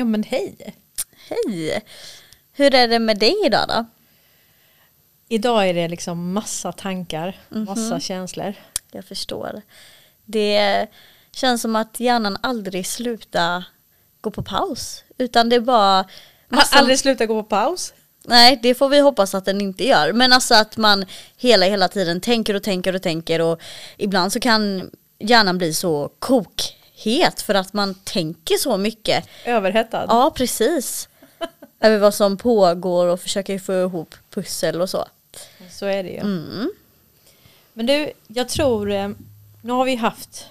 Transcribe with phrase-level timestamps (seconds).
[0.00, 0.74] Ja men hej!
[1.28, 1.84] Hej!
[2.52, 3.86] Hur är det med dig idag då?
[5.28, 8.54] Idag är det liksom massa tankar, massa känslor.
[8.92, 9.62] Jag förstår.
[10.24, 10.86] Det
[11.32, 13.64] känns som att hjärnan aldrig slutar
[14.20, 15.04] gå på paus.
[15.18, 16.04] Utan det är bara...
[16.50, 17.92] Har aldrig slutat gå på paus.
[18.24, 20.12] Nej, det får vi hoppas att den inte gör.
[20.12, 21.04] Men alltså att man
[21.36, 23.60] hela, hela tiden tänker och tänker och tänker och
[23.96, 26.10] ibland så kan hjärnan bli så
[27.00, 29.28] kokhet för att man tänker så mycket.
[29.44, 30.06] Överhettad.
[30.08, 31.08] Ja, precis.
[31.80, 35.04] Över vad som pågår och försöker få ihop pussel och så.
[35.70, 36.18] Så är det ju.
[36.18, 36.72] Mm.
[37.72, 39.08] Men du, jag tror, eh,
[39.62, 40.46] nu har vi haft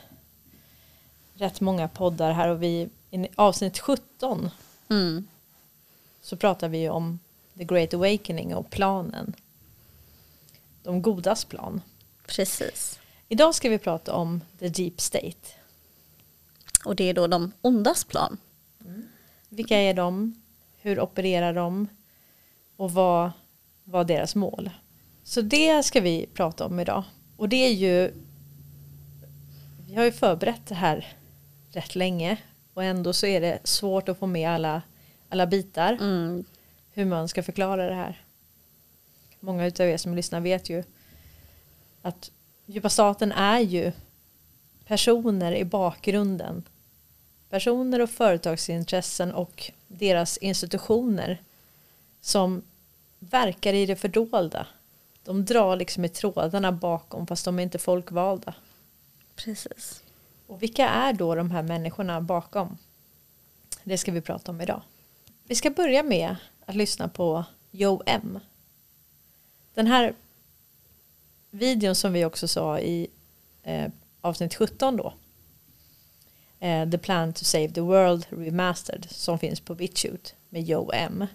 [1.34, 4.50] rätt många poddar här och vi i avsnitt 17
[4.92, 5.28] Mm.
[6.22, 7.20] så pratar vi om
[7.58, 9.34] The Great Awakening och planen.
[10.84, 11.82] De godas plan.
[12.28, 13.00] Precis.
[13.28, 15.59] Idag ska vi prata om The Deep State.
[16.86, 18.38] Och det är då de ondas plan.
[19.50, 20.42] Vilka är de?
[20.78, 21.88] Hur opererar de?
[22.76, 23.32] Och vad
[23.84, 24.70] var deras mål?
[25.24, 27.04] Så det ska vi prata om idag.
[27.38, 28.14] Och det är ju
[29.88, 31.18] Vi har ju förberett det här
[31.72, 32.38] rätt länge
[32.74, 34.82] och ändå så är det svårt att få med alla,
[35.30, 35.94] alla bitar.
[35.94, 36.46] Mm.
[36.92, 38.26] Hur man ska förklara det här.
[39.40, 40.84] Många utav er som lyssnar vet ju
[42.02, 42.32] att
[42.66, 43.92] djupa staten är ju
[44.90, 46.64] personer i bakgrunden.
[47.50, 51.44] Personer och företagsintressen och deras institutioner
[52.22, 52.62] som
[53.20, 54.68] verkar i det fördolda.
[55.24, 58.54] De drar liksom i trådarna bakom fast de är inte folkvalda.
[59.36, 60.04] Precis.
[60.48, 62.78] Och vilka är då de här människorna bakom?
[63.84, 64.82] Det ska vi prata om idag.
[65.44, 68.40] Vi ska börja med att lyssna på Joe M.
[69.74, 70.16] Den här
[71.50, 73.08] videon som vi också sa i
[73.64, 75.14] eh, avsnitt 17 då.
[76.60, 81.26] Eh, the Plan to Save the World Remastered som finns på BitChute med Joe M.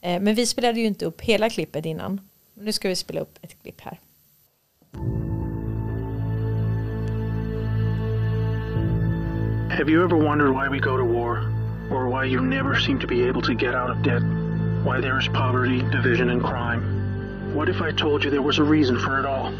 [0.00, 2.20] Eh, men vi spelade ju inte upp hela klippet innan.
[2.54, 4.00] Nu ska vi spela upp ett klipp här.
[9.76, 11.52] Have you ever wondered why we go to war?
[11.90, 14.22] Or why you never seem to be able to get out of debt?
[14.84, 16.82] Why there is poverty, division, and crime?
[17.54, 19.52] What if I told you there was a reason for it all?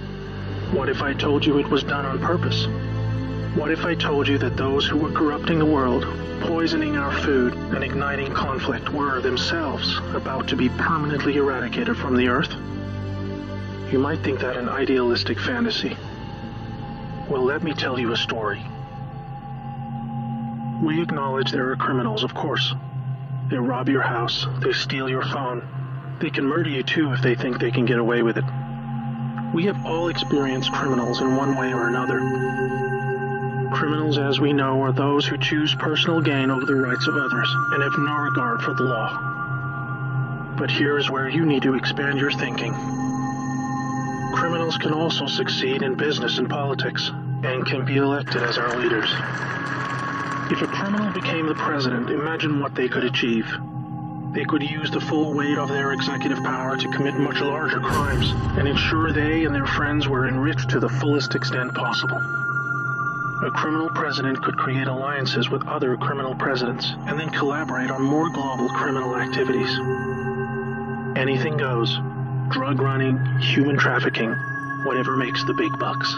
[0.72, 2.66] What if I told you it was done on purpose?
[3.56, 6.04] What if I told you that those who were corrupting the world,
[6.40, 12.28] poisoning our food, and igniting conflict were themselves about to be permanently eradicated from the
[12.28, 12.52] earth?
[13.92, 15.96] You might think that an idealistic fantasy.
[17.30, 18.60] Well, let me tell you a story.
[20.82, 22.74] We acknowledge there are criminals, of course.
[23.48, 25.66] They rob your house, they steal your phone.
[26.20, 28.44] They can murder you too if they think they can get away with it.
[29.56, 32.18] We have all experienced criminals in one way or another.
[33.70, 37.50] Criminals, as we know, are those who choose personal gain over the rights of others
[37.72, 39.16] and have no regard for the law.
[40.58, 42.74] But here is where you need to expand your thinking.
[44.34, 47.10] Criminals can also succeed in business and politics
[47.42, 49.10] and can be elected as our leaders.
[50.52, 53.50] If a criminal became the president, imagine what they could achieve.
[54.36, 58.32] They could use the full weight of their executive power to commit much larger crimes
[58.58, 62.18] and ensure they and their friends were enriched to the fullest extent possible.
[62.18, 68.28] A criminal president could create alliances with other criminal presidents and then collaborate on more
[68.28, 69.70] global criminal activities.
[71.16, 71.98] Anything goes
[72.50, 74.36] drug running, human trafficking,
[74.84, 76.12] whatever makes the big bucks.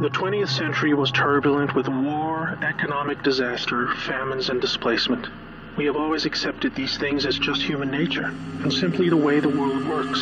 [0.00, 5.28] The 20th century was turbulent with war, economic disaster, famines, and displacement.
[5.76, 9.48] We have always accepted these things as just human nature and simply the way the
[9.48, 10.20] world works.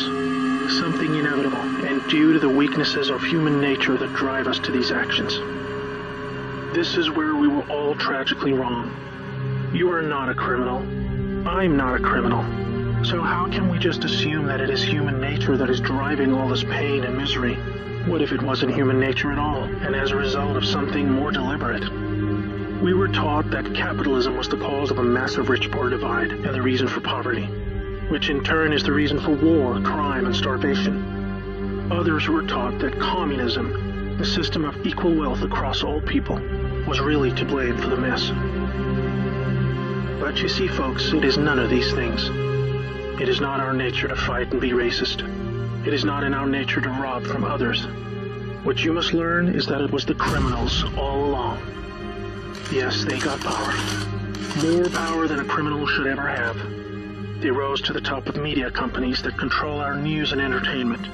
[0.79, 4.91] Something inevitable and due to the weaknesses of human nature that drive us to these
[4.91, 5.37] actions.
[6.73, 9.71] This is where we were all tragically wrong.
[9.73, 10.77] You are not a criminal.
[11.45, 12.43] I'm not a criminal.
[13.03, 16.47] So how can we just assume that it is human nature that is driving all
[16.47, 17.55] this pain and misery?
[18.05, 21.31] What if it wasn't human nature at all, and as a result of something more
[21.31, 22.10] deliberate?
[22.81, 26.63] We were taught that capitalism was the cause of a massive rich-poor divide and the
[26.63, 27.45] reason for poverty,
[28.09, 31.91] which in turn is the reason for war, crime, and starvation.
[31.91, 36.37] Others were taught that communism, the system of equal wealth across all people,
[36.87, 38.31] was really to blame for the mess.
[40.19, 42.29] But you see, folks, it is none of these things.
[43.21, 45.21] It is not our nature to fight and be racist.
[45.85, 47.85] It is not in our nature to rob from others.
[48.63, 51.80] What you must learn is that it was the criminals all along.
[52.71, 53.73] Yes, they got power.
[54.63, 56.55] More power than a criminal should ever have.
[57.41, 61.05] They rose to the top of media companies that control our news and entertainment.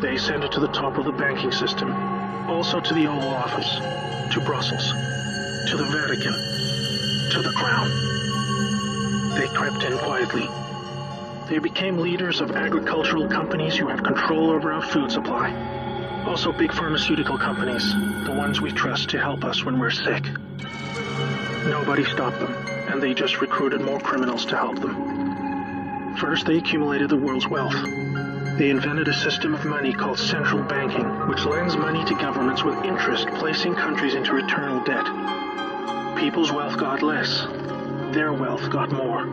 [0.00, 1.92] They ascended to the top of the banking system,
[2.48, 3.68] also to the Oval Office,
[4.34, 4.86] to Brussels,
[5.70, 6.34] to the Vatican,
[7.32, 7.90] to the crown.
[9.34, 10.48] They crept in quietly.
[11.48, 15.73] They became leaders of agricultural companies who have control over our food supply.
[16.26, 17.94] Also, big pharmaceutical companies,
[18.24, 20.24] the ones we trust to help us when we're sick.
[21.66, 22.52] Nobody stopped them,
[22.88, 26.16] and they just recruited more criminals to help them.
[26.16, 27.74] First, they accumulated the world's wealth.
[28.58, 32.82] They invented a system of money called central banking, which lends money to governments with
[32.84, 35.06] interest, placing countries into eternal debt.
[36.16, 37.46] People's wealth got less.
[38.14, 39.26] Their wealth got more.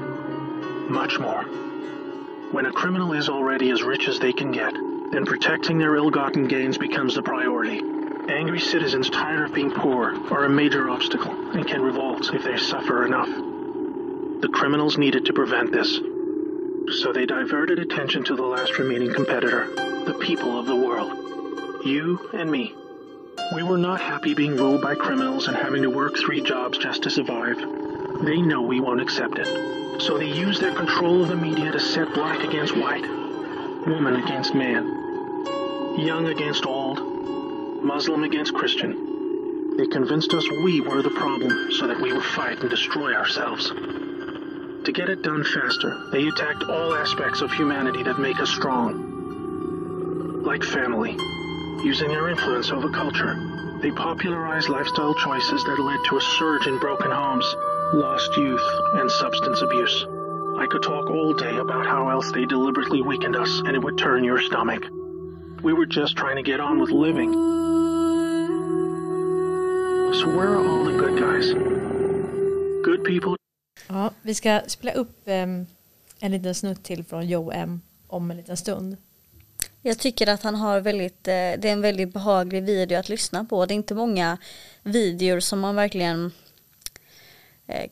[0.89, 1.43] Much more.
[2.51, 4.73] When a criminal is already as rich as they can get,
[5.11, 7.81] then protecting their ill-gotten gains becomes the priority.
[8.29, 12.57] Angry citizens tired of being poor are a major obstacle and can revolt if they
[12.57, 13.27] suffer enough.
[13.27, 15.99] The criminals needed to prevent this.
[17.01, 19.67] So they diverted attention to the last remaining competitor,
[20.05, 21.85] the people of the world.
[21.85, 22.73] You and me.
[23.53, 27.03] We were not happy being ruled by criminals and having to work three jobs just
[27.03, 27.57] to survive.
[28.23, 30.01] They know we won't accept it.
[30.01, 33.07] So they use their control of the media to set black against white,
[33.87, 35.00] woman against man,
[35.97, 36.99] young against old,
[37.83, 39.75] Muslim against Christian.
[39.77, 43.69] They convinced us we were the problem so that we would fight and destroy ourselves.
[43.69, 50.43] To get it done faster, they attacked all aspects of humanity that make us strong.
[50.43, 51.17] Like family,
[51.83, 53.79] using their influence over culture.
[53.81, 57.55] They popularized lifestyle choices that led to a surge in broken homes,
[57.93, 60.05] lost youth, and substance abuse.
[60.57, 63.97] I could talk all day about how else they deliberately weakened us and it would
[63.97, 64.85] turn your stomach.
[65.63, 67.33] We were just trying to get on with living.
[70.13, 71.53] So where are all the good guys?
[72.83, 73.35] Good people
[73.87, 75.67] Ja, vi ska spela upp em,
[76.19, 78.97] en liten snutt till från Joe M om en liten stund.
[79.81, 83.45] Jag tycker att han har väldigt, eh, det är en väldigt behaglig video att lyssna
[83.45, 83.65] på.
[83.65, 84.37] Det är inte många
[84.83, 86.31] videor som man verkligen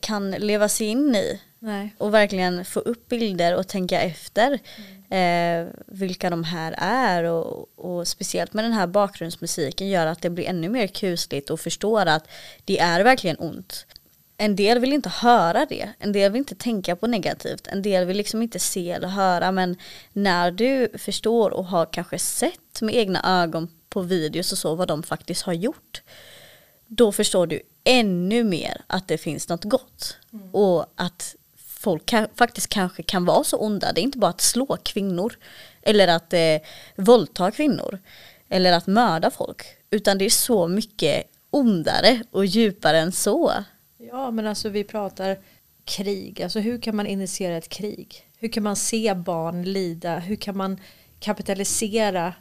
[0.00, 1.94] kan leva sig in i Nej.
[1.98, 4.52] och verkligen få upp bilder och tänka efter
[5.10, 10.30] eh, vilka de här är och, och speciellt med den här bakgrundsmusiken gör att det
[10.30, 12.28] blir ännu mer kusligt och förstår att
[12.64, 13.86] det är verkligen ont.
[14.36, 18.06] En del vill inte höra det, en del vill inte tänka på negativt, en del
[18.06, 19.76] vill liksom inte se eller höra men
[20.12, 24.88] när du förstår och har kanske sett med egna ögon på videos och så vad
[24.88, 26.02] de faktiskt har gjort
[26.86, 30.16] då förstår du ännu mer att det finns något gott.
[30.52, 31.36] Och att
[31.80, 33.92] folk kan, faktiskt kanske kan vara så onda.
[33.92, 35.34] Det är inte bara att slå kvinnor
[35.82, 36.56] eller att eh,
[36.96, 37.98] våldta kvinnor
[38.48, 39.62] eller att mörda folk.
[39.90, 43.52] Utan det är så mycket ondare och djupare än så.
[43.98, 45.38] Ja, men alltså vi pratar
[45.84, 46.42] krig.
[46.42, 48.26] Alltså hur kan man initiera ett krig?
[48.38, 50.18] Hur kan man se barn lida?
[50.18, 50.80] Hur kan man
[51.20, 52.34] kapitalisera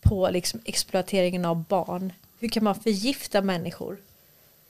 [0.00, 2.12] på liksom exploateringen av barn?
[2.38, 3.98] Hur kan man förgifta människor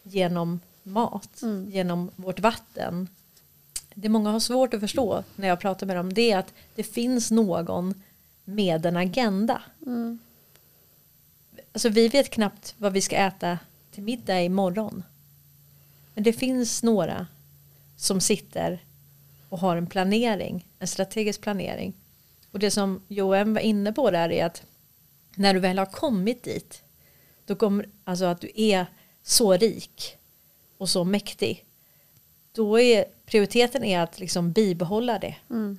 [0.02, 3.08] genom mat, genom vårt vatten?
[3.94, 6.82] Det många har svårt att förstå när jag pratar med dem det är att det
[6.82, 8.02] finns någon
[8.44, 9.62] med en agenda.
[11.72, 13.58] Alltså vi vet knappt vad vi ska äta
[13.90, 15.02] till middag imorgon.
[16.14, 17.26] Men det finns några
[17.96, 18.84] som sitter
[19.48, 21.92] och har en planering, en strategisk planering.
[22.50, 24.62] Och det som Johan var inne på där är att
[25.34, 26.82] när du väl har kommit dit,
[27.46, 28.86] då kommer, alltså att du är
[29.22, 30.16] så rik
[30.78, 31.64] och så mäktig,
[32.52, 35.36] då är prioriteten är att liksom bibehålla det.
[35.50, 35.78] Mm.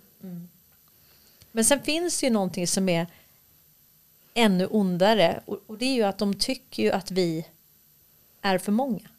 [1.52, 3.08] Men sen finns det ju någonting som är
[4.34, 7.46] ännu ondare och, och det är ju att de tycker ju att vi
[8.42, 9.10] är för många.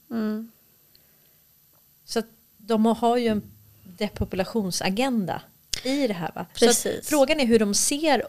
[2.04, 2.26] Så att
[2.56, 3.42] de har ju en
[3.84, 5.42] depopulationsagenda
[5.84, 6.32] i det här.
[6.34, 6.46] Va?
[6.52, 7.08] Så Precis.
[7.08, 8.22] frågan är hur de ser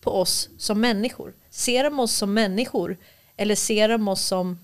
[0.00, 1.34] på oss som människor.
[1.50, 2.96] Ser de oss som människor
[3.36, 4.63] eller ser de oss som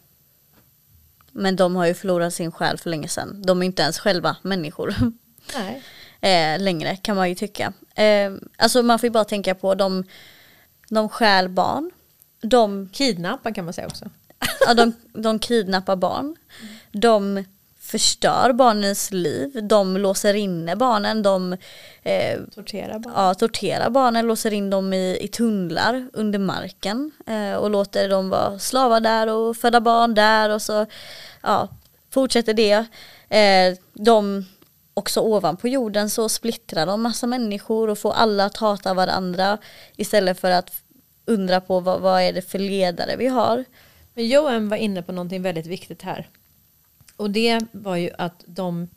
[1.32, 3.42] Men de har ju förlorat sin själ för länge sedan.
[3.42, 4.94] De är inte ens själva människor.
[5.54, 5.82] nej,
[6.20, 7.72] eh, längre kan man ju tycka.
[7.94, 10.04] Eh, alltså man får ju bara tänka på de,
[10.88, 11.90] de stjäl barn.
[12.42, 14.10] De, kidnappar kan man säga också.
[14.66, 16.36] ja, de, de kidnappar barn.
[16.92, 17.44] De
[17.90, 19.60] förstör barnens liv.
[19.62, 21.22] De låser inne barnen.
[21.22, 21.52] De
[22.02, 23.12] eh, Tortera barn.
[23.16, 28.30] ja, torterar barnen, låser in dem i, i tunnlar under marken eh, och låter dem
[28.30, 30.86] vara slavar där och föda barn där och så
[31.42, 31.68] ja,
[32.10, 32.86] fortsätter det.
[33.36, 34.44] Eh, de
[34.94, 39.58] också ovanpå jorden så splittrar de massa människor och får alla att hata varandra
[39.96, 40.72] istället för att
[41.26, 43.64] undra på vad, vad är det för ledare vi har.
[44.14, 46.28] Men Johan var inne på någonting väldigt viktigt här.
[47.20, 48.88] Och det var ju att de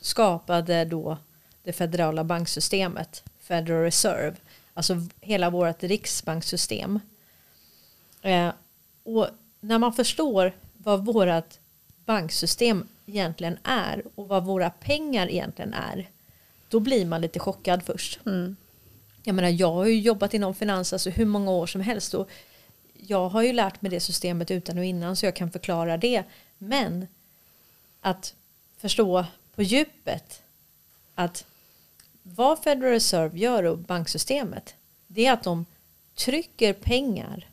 [0.00, 1.18] skapade då
[1.62, 4.36] det federala banksystemet, Federal Reserve,
[4.74, 7.00] alltså hela vårt riksbankssystem.
[8.22, 8.48] Eh,
[9.02, 9.28] och
[9.60, 11.58] när man förstår vad vårt
[12.04, 16.10] banksystem egentligen är och vad våra pengar egentligen är,
[16.68, 18.20] då blir man lite chockad först.
[18.26, 18.56] Mm.
[19.22, 22.30] Jag menar, jag har ju jobbat inom finans alltså hur många år som helst och
[22.92, 26.24] jag har ju lärt mig det systemet utan och innan så jag kan förklara det.
[26.58, 27.06] Men
[28.06, 28.34] att
[28.76, 30.42] förstå på djupet
[31.14, 31.46] att
[32.22, 34.74] vad Federal Reserve gör och banksystemet
[35.06, 35.66] det är att de
[36.14, 37.48] trycker pengar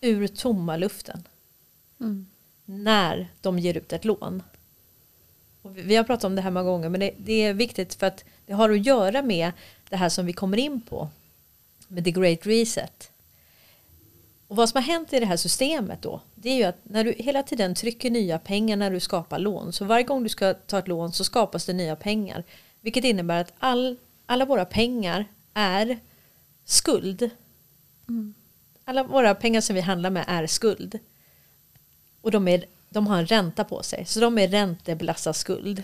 [0.00, 1.28] ur tomma luften
[2.00, 2.26] Mm.
[2.64, 4.42] när de ger ut ett lån.
[5.62, 8.06] Och vi har pratat om det här många gånger men det, det är viktigt för
[8.06, 9.52] att det har att göra med
[9.88, 11.10] det här som vi kommer in på
[11.88, 13.11] med the great reset.
[14.52, 17.04] Och vad som har hänt i det här systemet då det är ju att när
[17.04, 20.54] du hela tiden trycker nya pengar när du skapar lån så varje gång du ska
[20.54, 22.44] ta ett lån så skapas det nya pengar
[22.80, 25.98] vilket innebär att all, alla våra pengar är
[26.64, 27.30] skuld.
[28.84, 30.98] Alla våra pengar som vi handlar med är skuld.
[32.20, 34.04] Och de, är, de har en ränta på sig.
[34.04, 35.82] Så de är räntebelastad skuld.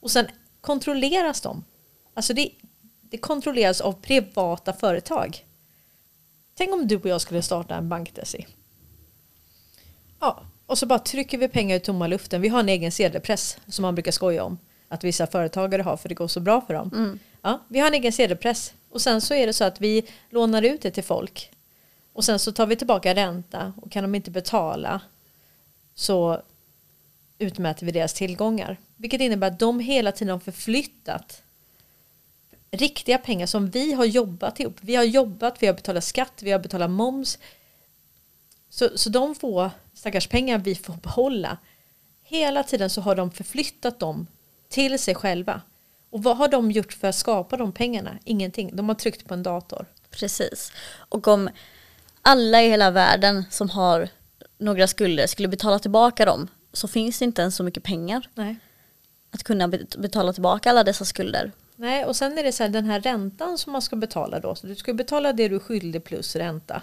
[0.00, 0.26] Och sen
[0.60, 1.64] kontrolleras de.
[2.14, 2.50] Alltså det,
[3.00, 5.46] det kontrolleras av privata företag.
[6.58, 8.46] Tänk om du och jag skulle starta en bank Desi.
[10.20, 12.40] Ja, och så bara trycker vi pengar i tomma luften.
[12.40, 14.58] Vi har en egen sedelpress som man brukar skoja om.
[14.88, 17.18] Att vissa företagare har för det går så bra för dem.
[17.42, 18.74] Ja, vi har en egen sedelpress.
[18.90, 21.50] Och sen så är det så att vi lånar ut det till folk.
[22.12, 23.72] Och sen så tar vi tillbaka ränta.
[23.82, 25.00] Och kan de inte betala
[25.94, 26.42] så
[27.38, 28.76] utmäter vi deras tillgångar.
[28.96, 31.42] Vilket innebär att de hela tiden har förflyttat
[32.70, 34.76] riktiga pengar som vi har jobbat ihop.
[34.80, 37.38] Vi har jobbat, vi har betalat skatt, vi har betalat moms.
[38.70, 41.58] Så, så de få stackars pengar vi får behålla.
[42.22, 44.26] Hela tiden så har de förflyttat dem
[44.68, 45.62] till sig själva.
[46.10, 48.18] Och vad har de gjort för att skapa de pengarna?
[48.24, 48.76] Ingenting.
[48.76, 49.86] De har tryckt på en dator.
[50.10, 50.72] Precis.
[51.08, 51.48] Och om
[52.22, 54.08] alla i hela världen som har
[54.58, 58.56] några skulder skulle betala tillbaka dem så finns det inte ens så mycket pengar Nej.
[59.30, 61.52] att kunna bet- betala tillbaka alla dessa skulder.
[61.76, 64.54] Nej, och sen är det så här den här räntan som man ska betala då.
[64.54, 66.82] Så du ska betala det du är skyldig plus ränta.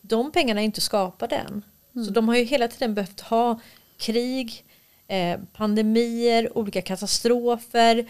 [0.00, 1.64] De pengarna är inte skapade än.
[2.06, 3.60] Så de har ju hela tiden behövt ha
[3.96, 4.64] krig,
[5.08, 8.08] eh, pandemier, olika katastrofer,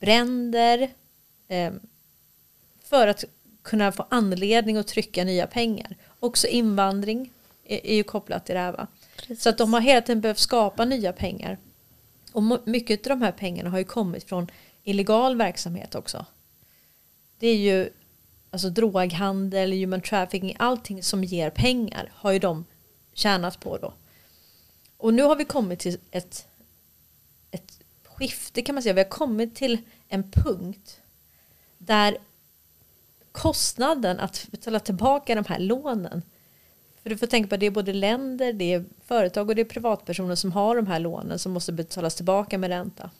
[0.00, 0.90] bränder.
[1.48, 1.72] Eh,
[2.82, 3.24] för att
[3.62, 5.96] kunna få anledning att trycka nya pengar.
[6.20, 7.32] Också invandring
[7.64, 8.86] är, är ju kopplat till det här va.
[9.38, 11.58] Så att de har hela tiden behövt skapa nya pengar.
[12.32, 14.50] Och mycket av de här pengarna har ju kommit från
[14.86, 16.26] illegal verksamhet också.
[17.38, 17.90] Det är ju
[18.50, 22.64] alltså droghandel, human trafficking, allting som ger pengar har ju de
[23.12, 23.94] tjänat på då.
[24.96, 26.48] Och nu har vi kommit till ett,
[27.50, 28.94] ett skifte kan man säga.
[28.94, 29.78] Vi har kommit till
[30.08, 31.00] en punkt
[31.78, 32.18] där
[33.32, 36.22] kostnaden att betala tillbaka de här lånen
[37.06, 39.62] för du får tänka på att det är både länder, det är företag och det
[39.62, 43.10] är privatpersoner som har de här lånen som måste betalas tillbaka med ränta.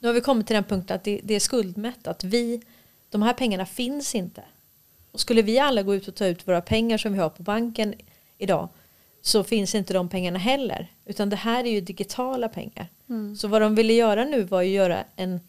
[0.00, 2.24] Nu har vi kommit till den punkten att det, det är skuldmättat.
[2.24, 2.62] Vi,
[3.08, 4.44] de här pengarna finns inte.
[5.12, 7.42] Och skulle vi alla gå ut och ta ut våra pengar som vi har på
[7.42, 7.94] banken
[8.38, 8.68] idag
[9.22, 10.92] så finns inte de pengarna heller.
[11.04, 12.88] Utan det här är ju digitala pengar.
[13.36, 15.40] Så vad de ville göra nu var ju göra en,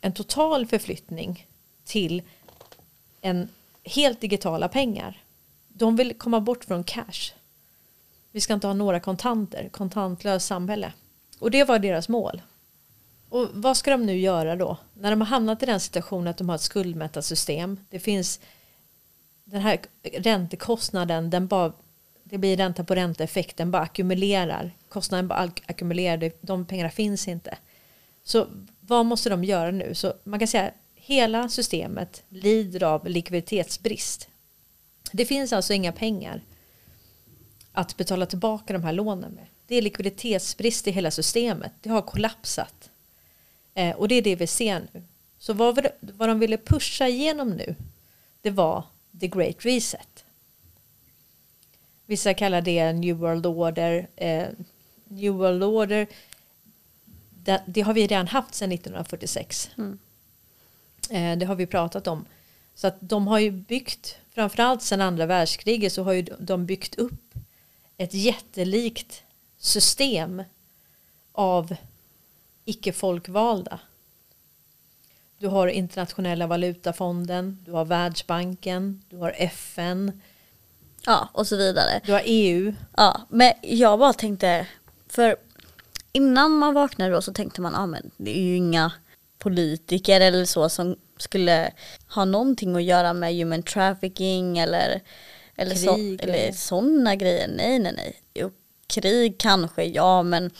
[0.00, 1.46] en total förflyttning
[1.84, 2.22] till
[3.20, 3.48] en
[3.84, 5.22] helt digitala pengar.
[5.68, 7.32] De vill komma bort från cash.
[8.32, 10.92] Vi ska inte ha några kontanter, kontantlöst samhälle.
[11.38, 12.42] Och det var deras mål.
[13.34, 14.76] Och vad ska de nu göra då?
[14.94, 17.80] När de har hamnat i den situationen att de har ett skuldmättat system.
[17.90, 18.40] Det finns
[19.44, 21.72] den här räntekostnaden, den bara,
[22.24, 24.76] det blir ränta på ränta-effekt, den bara ackumulerar.
[24.88, 27.58] Kostnaden bara ackumulerar, de pengarna finns inte.
[28.22, 28.46] Så
[28.80, 29.94] vad måste de göra nu?
[29.94, 34.28] Så man kan säga hela systemet lider av likviditetsbrist.
[35.12, 36.42] Det finns alltså inga pengar
[37.72, 39.46] att betala tillbaka de här lånen med.
[39.66, 41.72] Det är likviditetsbrist i hela systemet.
[41.82, 42.90] Det har kollapsat.
[43.74, 45.02] Eh, och det är det vi ser nu.
[45.38, 47.74] Så vad, vad de ville pusha igenom nu
[48.42, 48.84] det var
[49.20, 50.24] the great reset.
[52.06, 54.08] Vissa kallar det new world order.
[54.16, 54.48] Eh,
[55.08, 56.06] new world order
[57.44, 59.70] det, det har vi redan haft sedan 1946.
[61.10, 62.24] Eh, det har vi pratat om.
[62.74, 66.94] Så att de har ju byggt, framförallt sedan andra världskriget så har ju de byggt
[66.94, 67.34] upp
[67.96, 69.24] ett jättelikt
[69.58, 70.42] system
[71.32, 71.76] av
[72.64, 73.78] icke folkvalda.
[75.38, 80.20] Du har internationella valutafonden, du har Världsbanken, du har FN,
[81.06, 82.00] Ja, och så vidare.
[82.06, 82.72] du har EU.
[82.96, 84.66] Ja, men jag bara tänkte,
[85.08, 85.36] för
[86.12, 88.92] innan man vaknade då så tänkte man, ja men det är ju inga
[89.38, 91.72] politiker eller så som skulle
[92.14, 95.00] ha någonting att göra med human trafficking eller,
[95.56, 97.48] eller, så, Krig eller eller- sådana grejer.
[97.48, 98.20] Nej, nej, nej.
[98.34, 98.50] Jo,
[98.86, 100.50] krig kanske, ja men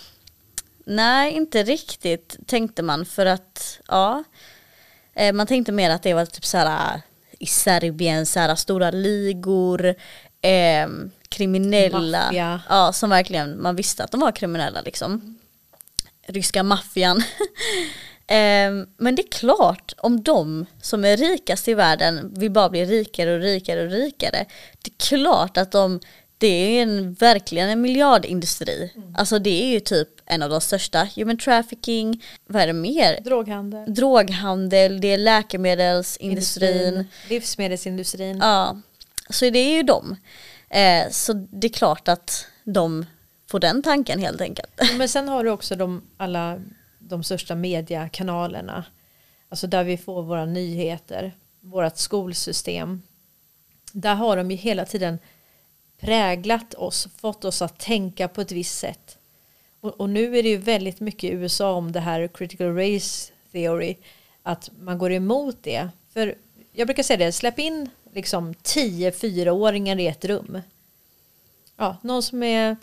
[0.85, 4.25] Nej, inte riktigt tänkte man för att, ja.
[5.15, 7.01] Eh, man tänkte mer att det var typ så här
[7.39, 9.87] i Serbien, så här stora ligor,
[10.41, 10.89] eh,
[11.29, 12.25] kriminella.
[12.25, 12.63] Maffia.
[12.69, 15.39] Ja, som verkligen, man visste att de var kriminella liksom.
[16.27, 17.23] Ryska maffian.
[18.27, 22.85] Ehm, men det är klart, om de som är rikast i världen vill bara bli
[22.85, 24.45] rikare och rikare och rikare.
[24.83, 26.01] Det är klart att de,
[26.39, 28.93] det är en, verkligen en miljardindustri.
[29.15, 31.09] Alltså det är ju typ en av de största.
[31.17, 33.21] Human trafficking, vad är det mer?
[33.21, 33.95] Droghandel.
[33.95, 37.05] Droghandel, det är läkemedelsindustrin.
[37.29, 38.39] Livsmedelsindustrin.
[38.39, 38.81] Ja,
[39.31, 40.17] så det är ju dem.
[40.71, 43.07] Eh, så det är klart att de
[43.51, 44.81] får den tanken helt enkelt.
[44.99, 46.61] Men sen har du också de, alla
[46.99, 48.85] de största mediekanalerna.
[49.49, 53.03] Alltså där vi får våra nyheter, vårt skolsystem.
[53.93, 55.19] Där har de ju hela tiden
[56.01, 59.19] präglat oss, fått oss att tänka på ett visst sätt.
[59.81, 63.33] Och, och nu är det ju väldigt mycket i USA om det här critical race
[63.53, 63.97] theory.
[64.43, 65.89] Att man går emot det.
[66.13, 66.35] För
[66.73, 70.61] jag brukar säga det, släpp in liksom 10 fyraåringar i ett rum.
[71.77, 72.77] Ja, någon som är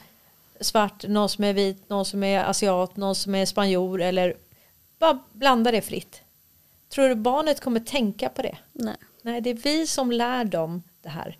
[0.59, 4.37] svart, någon som är vit, någon som är asiat, någon som är spanjor eller
[4.99, 6.21] bara blanda det fritt.
[6.89, 8.57] Tror du barnet kommer tänka på det?
[8.71, 8.95] Nej.
[9.21, 11.37] Nej, det är vi som lär dem det här.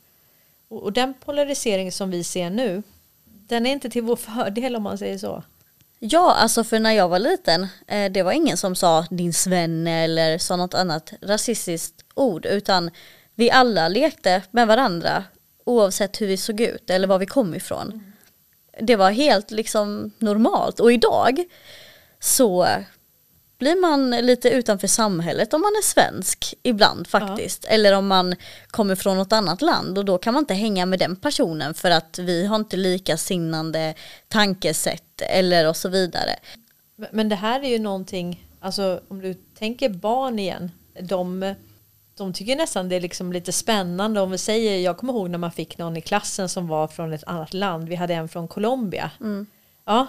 [0.71, 2.83] Och, och den polarisering som vi ser nu,
[3.25, 5.43] den är inte till vår fördel om man säger så.
[5.99, 10.03] Ja, alltså för när jag var liten, eh, det var ingen som sa din svenne
[10.03, 12.91] eller sa något annat rasistiskt ord, utan
[13.35, 15.23] vi alla lekte med varandra
[15.65, 18.13] oavsett hur vi såg ut eller var vi kom ifrån.
[18.79, 21.43] Det var helt liksom normalt och idag
[22.19, 22.67] så
[23.61, 27.65] blir man lite utanför samhället om man är svensk ibland faktiskt.
[27.65, 28.35] Eller om man
[28.67, 31.91] kommer från något annat land och då kan man inte hänga med den personen för
[31.91, 33.93] att vi har inte likasinnande
[34.27, 36.35] tankesätt eller och så vidare.
[37.11, 40.71] Men- det här är ju någonting, alltså om du tänker barn igen,
[41.01, 41.55] de,
[42.17, 45.37] de tycker nästan det är liksom lite spännande om vi säger, jag kommer ihåg när
[45.37, 48.47] man fick någon i klassen som var från ett annat land, vi hade en från
[48.47, 49.11] Colombia.
[49.85, 50.07] Ja,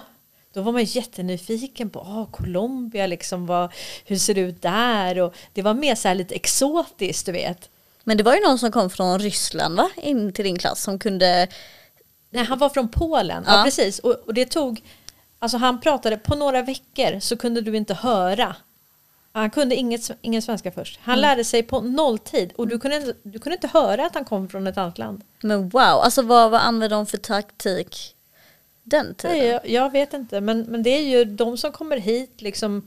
[0.53, 3.71] då var man jättenyfiken på, ah, Colombia liksom, vad,
[4.05, 5.19] hur ser det ut där?
[5.19, 7.69] Och det var mer så här lite exotiskt, du vet.
[8.03, 9.89] Men det var ju någon som kom från Ryssland va?
[9.95, 11.47] In till din klass som kunde
[12.29, 13.43] Nej, han var från Polen.
[13.47, 13.63] Ja, Ja.
[13.63, 13.99] precis.
[13.99, 14.83] Och, och det tog,
[15.39, 18.55] alltså han pratade på några veckor så kunde du inte höra.
[19.31, 20.99] Han kunde inget, ingen svenska först.
[21.03, 24.25] Han lärde sig på nolltid och du kunde, inte- du kunde inte höra att han
[24.25, 25.21] kom från ett annat land.
[25.41, 28.12] Men wow, alltså vad, vad använde de för taktik
[28.83, 29.37] den tiden?
[29.37, 32.85] Nej, jag, jag vet inte, men, men det är ju de som kommer hit liksom.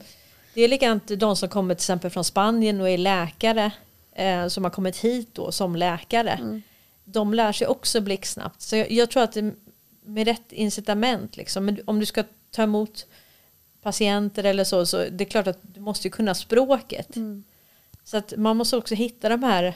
[0.53, 3.71] Det är likadant de som kommer till exempel från Spanien och är läkare.
[4.17, 6.61] Eh, som har kommit hit då som läkare.
[7.03, 8.61] De lär sig också blixtsnabbt.
[8.61, 9.53] Så jag, jag tror att det,
[10.05, 13.05] med rätt incitament, liksom, men om du ska ta emot
[13.81, 17.15] patienter eller så, så det är klart att du måste ju kunna språket.
[18.03, 19.73] Så att man måste också hitta de här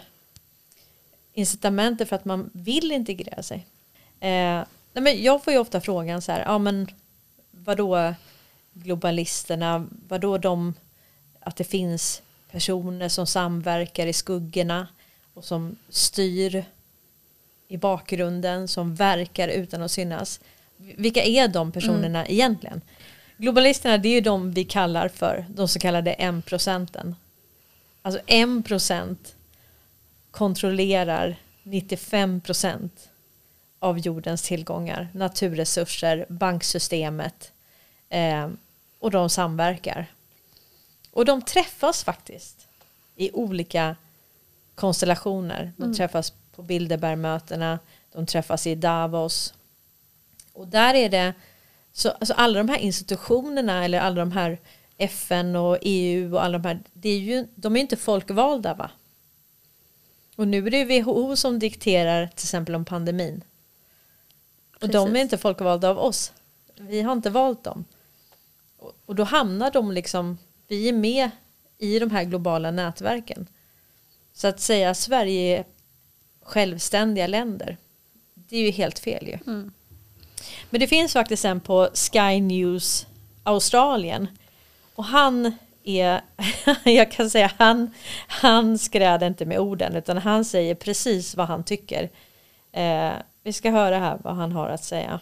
[1.34, 3.65] incitamenten för att man vill integrera sig.
[4.19, 4.62] Eh,
[4.93, 6.88] nej men jag får ju ofta frågan så här, ja men
[7.51, 8.13] vadå
[8.73, 10.73] globalisterna, vadå de,
[11.39, 14.88] att det finns personer som samverkar i skuggorna
[15.34, 16.65] och som styr
[17.67, 20.39] i bakgrunden, som verkar utan att synas.
[20.77, 22.82] Vilka är de personerna egentligen?
[23.38, 27.15] Globalisterna det är ju de vi kallar för de så kallade 1 procenten.
[28.01, 29.36] Alltså 1 procent
[30.32, 33.11] kontrollerar 95 procent
[33.82, 37.52] av jordens tillgångar, naturresurser, banksystemet
[38.10, 38.50] eh,
[39.00, 40.08] och de samverkar.
[41.12, 42.67] Och de träffas faktiskt
[43.15, 43.96] i olika
[44.76, 45.74] konstellationer.
[45.78, 47.80] De träffas på Bilderbergmötena,
[48.12, 49.54] de träffas i Davos.
[50.54, 51.34] Och där är det,
[51.91, 54.60] så, alltså alla de här institutionerna eller alla de här
[54.98, 58.91] FN och EU och alla de här, det är ju, de är inte folkvalda va?
[60.36, 63.44] Och nu är det WHO som dikterar till exempel om pandemin.
[64.82, 65.22] Och de är Precis.
[65.22, 66.34] inte folkvalda av oss.
[66.80, 67.86] Vi har inte valt dem.
[69.06, 71.30] Och, då hamnar de liksom, vi är med
[71.78, 73.48] i de här globala nätverken.
[74.34, 75.65] Så att säga Sverige är
[76.41, 77.78] självständiga länder,
[78.34, 79.38] det är ju helt fel ju.
[80.70, 83.08] Men det finns faktiskt en på Sky News
[83.44, 84.28] Australien.
[84.96, 86.22] Och han är,
[86.84, 87.94] jag kan säga han,
[88.28, 92.10] han skräder inte med orden utan han säger precis vad han tycker.
[92.72, 95.19] Eh, vi ska höra här vad han har att säga.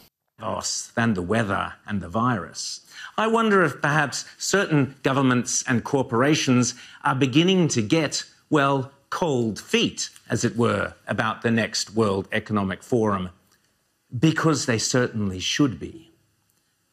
[0.95, 2.81] than the weather and the virus.
[3.17, 10.09] I wonder if perhaps certain governments and corporations are beginning to get, well, cold feet,
[10.29, 13.29] as it were, about the next World Economic Forum,
[14.17, 16.09] because they certainly should be.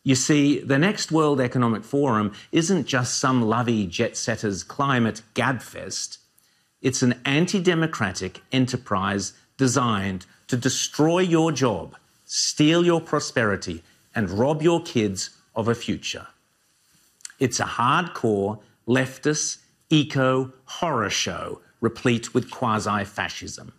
[0.03, 6.19] You see, the next World Economic Forum isn't just some lovey jet setters climate gabfest.
[6.81, 13.83] It's an anti democratic enterprise designed to destroy your job, steal your prosperity,
[14.15, 16.27] and rob your kids of a future.
[17.39, 19.59] It's a hardcore leftist
[19.91, 23.73] eco horror show replete with quasi fascism.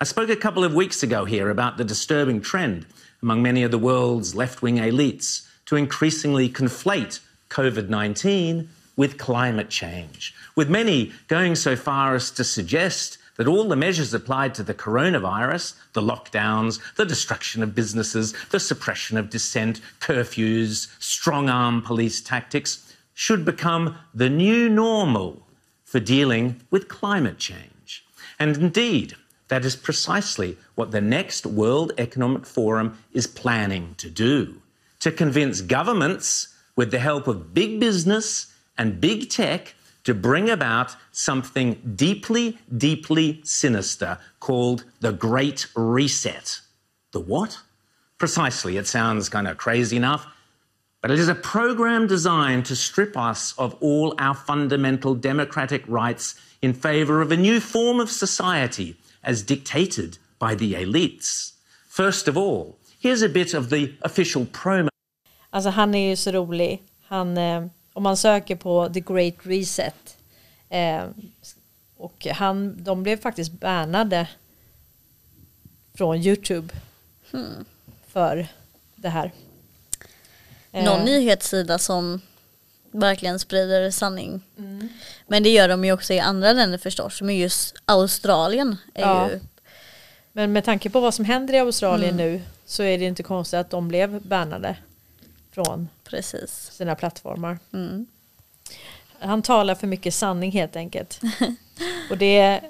[0.00, 2.86] I spoke a couple of weeks ago here about the disturbing trend
[3.22, 9.70] among many of the world's left wing elites to increasingly conflate COVID 19 with climate
[9.70, 14.62] change, with many going so far as to suggest that all the measures applied to
[14.62, 21.80] the coronavirus, the lockdowns, the destruction of businesses, the suppression of dissent, curfews, strong arm
[21.80, 25.46] police tactics, should become the new normal
[25.84, 28.04] for dealing with climate change.
[28.38, 29.16] And indeed,
[29.48, 34.60] that is precisely what the next World Economic Forum is planning to do
[34.98, 40.96] to convince governments, with the help of big business and big tech, to bring about
[41.12, 46.60] something deeply, deeply sinister called the Great Reset.
[47.12, 47.58] The what?
[48.18, 50.26] Precisely, it sounds kind of crazy enough,
[51.00, 56.34] but it is a program designed to strip us of all our fundamental democratic rights
[56.60, 61.52] in favor of a new form of society as dictated by the elites.
[61.88, 64.88] First of all, here's a bit of the official promo.
[65.50, 66.82] Alltså han är ju så rolig.
[67.08, 70.16] Han, eh, om man söker på The Great Reset
[70.68, 71.04] eh,
[71.96, 74.28] och han, de blev faktiskt bannade
[75.94, 76.74] från YouTube
[78.06, 78.46] för
[78.96, 79.32] det här.
[80.72, 82.20] Eh, Någon nyhetssida som
[82.92, 84.40] verkligen sprider sanning.
[85.26, 87.22] Men det gör de ju också i andra länder förstås.
[87.22, 89.30] Men just Australien är Ja.
[89.30, 89.40] ju
[90.32, 93.60] Men med tanke på vad som händer i Australien nu så är det inte konstigt
[93.60, 94.76] att de blev bannade
[95.50, 96.50] från precis.
[96.50, 97.58] sina plattformar.
[97.72, 98.06] Mm.
[99.18, 101.20] Han talar för mycket sanning helt enkelt.
[102.10, 102.60] Och det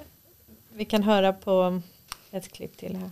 [0.73, 1.81] vi kan höra på
[2.31, 3.11] ett klipp till här.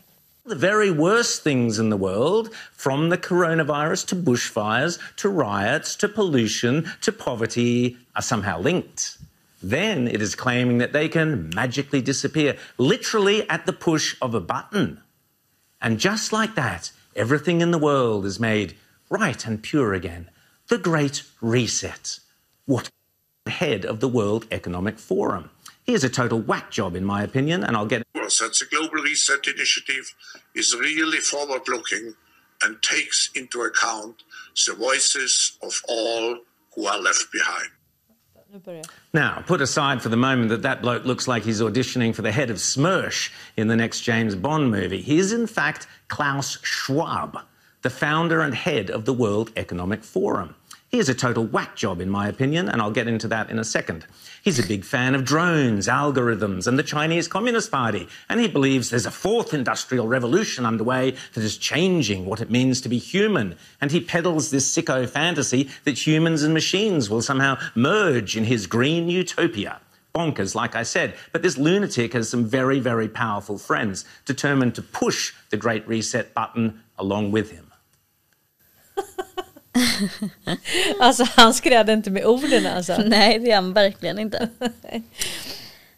[0.49, 6.07] The very worst things in the world, from the coronavirus to bushfires to riots to
[6.07, 9.17] pollution to poverty, are somehow linked.
[9.61, 14.39] Then it is claiming that they can magically disappear, literally at the push of a
[14.39, 15.01] button.
[15.81, 18.75] And just like that, everything in the world is made
[19.09, 20.29] right and pure again.
[20.67, 22.19] The Great Reset.
[22.65, 22.89] What
[23.47, 25.49] head of the World Economic Forum?
[25.83, 28.67] He is a total whack job, in my opinion, and I'll get Well, that the
[28.69, 30.13] Global Reset Initiative
[30.53, 32.13] is really forward looking
[32.61, 34.23] and takes into account
[34.67, 36.37] the voices of all
[36.75, 37.71] who are left behind.
[39.13, 42.31] Now, put aside for the moment that that bloke looks like he's auditioning for the
[42.31, 45.01] head of Smersh in the next James Bond movie.
[45.01, 47.39] He is, in fact, Klaus Schwab,
[47.81, 50.55] the founder and head of the World Economic Forum.
[50.89, 53.59] He is a total whack job, in my opinion, and I'll get into that in
[53.59, 54.07] a second.
[54.41, 58.89] He's a big fan of drones, algorithms, and the Chinese Communist Party, and he believes
[58.89, 63.55] there's a fourth industrial revolution underway that is changing what it means to be human.
[63.79, 68.65] And he peddles this sicko fantasy that humans and machines will somehow merge in his
[68.65, 69.81] green utopia.
[70.15, 71.13] Bonkers, like I said.
[71.31, 76.33] But this lunatic has some very, very powerful friends determined to push the Great Reset
[76.33, 77.68] button along with him.
[80.99, 82.97] Alltså han skrädde inte med orden alltså.
[83.05, 84.49] Nej det är han verkligen inte.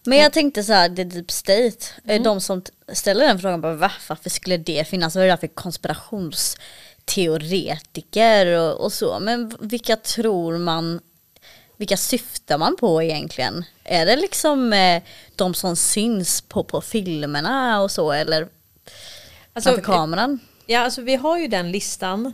[0.03, 2.23] Men jag tänkte så här, det är Deep State, mm.
[2.23, 2.61] de som
[2.93, 5.15] ställer den frågan, bara, Va, varför skulle det finnas?
[5.15, 9.19] Vad är det för konspirationsteoretiker och, och så?
[9.19, 10.99] Men vilka tror man,
[11.77, 13.65] vilka syftar man på egentligen?
[13.83, 15.03] Är det liksom eh,
[15.35, 18.47] de som syns på, på filmerna och så eller
[19.53, 20.39] Alltså, framför kameran?
[20.65, 22.33] Ja, alltså vi har ju den listan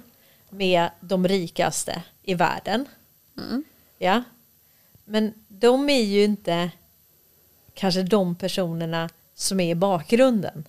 [0.49, 2.85] med de rikaste i världen.
[3.97, 4.23] Ja.
[5.05, 6.71] Men de är ju inte
[7.73, 10.67] kanske de personerna som är i bakgrunden.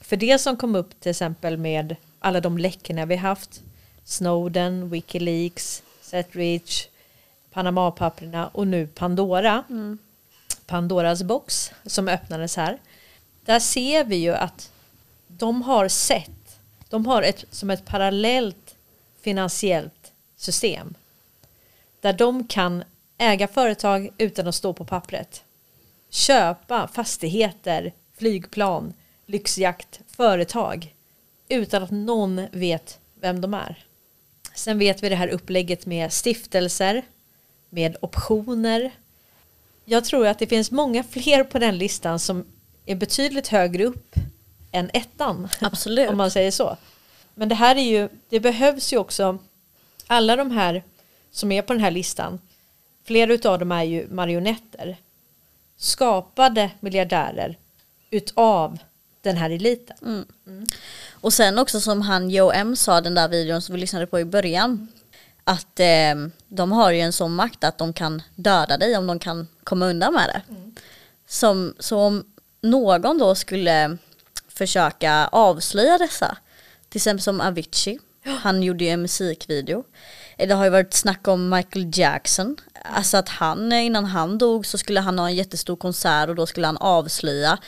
[0.00, 3.62] För det som kom upp till exempel med alla de läckorna vi haft,
[4.04, 6.88] Snowden, Wikileaks, Setreach,
[7.50, 9.64] Panama-papperna och nu Pandora,
[10.66, 12.78] Pandoras box som öppnades här.
[13.44, 14.72] Där ser vi ju att
[15.28, 16.30] de har sett,
[16.94, 18.76] de har ett, som ett parallellt
[19.20, 20.94] finansiellt system.
[22.00, 22.84] Där de kan
[23.18, 25.44] äga företag utan att stå på pappret.
[26.10, 28.94] Köpa fastigheter, flygplan,
[29.26, 30.94] lyxjakt, företag
[31.48, 33.84] utan att någon vet vem de är.
[34.54, 37.02] Sen vet vi det här upplägget med stiftelser,
[37.70, 38.90] med optioner.
[39.84, 42.44] Jag tror att det finns många fler på den listan som
[42.86, 44.14] är betydligt högre upp
[44.74, 45.48] än ettan.
[45.60, 46.10] Absolut.
[46.10, 46.76] Om man säger så.
[47.34, 49.38] Men det här är ju, det behövs ju också
[50.06, 50.82] alla de här
[51.30, 52.40] som är på den här listan,
[53.04, 54.96] flera av dem är ju marionetter,
[55.76, 57.58] skapade miljardärer
[58.10, 58.78] utav
[59.20, 60.26] den här eliten.
[61.10, 64.20] Och sen också som han Joe M sa den där videon som vi lyssnade på
[64.20, 64.88] i början.
[65.44, 66.14] Att eh,
[66.48, 69.86] de har ju en sån makt att de kan döda dig om de kan komma
[69.86, 70.54] undan med det.
[71.26, 72.24] Som, så om
[72.60, 73.98] någon då skulle
[74.54, 76.36] försöka avslöja dessa.
[76.88, 77.98] Till exempel som Avicii.
[78.24, 79.84] Han gjorde ju en musikvideo.
[80.38, 82.56] Eh, Det har ju varit snack om Michael Jackson.
[82.82, 86.34] Alltså att han eh, innan han dog så skulle han ha en jättestor konsert och
[86.34, 87.58] då skulle han avslöja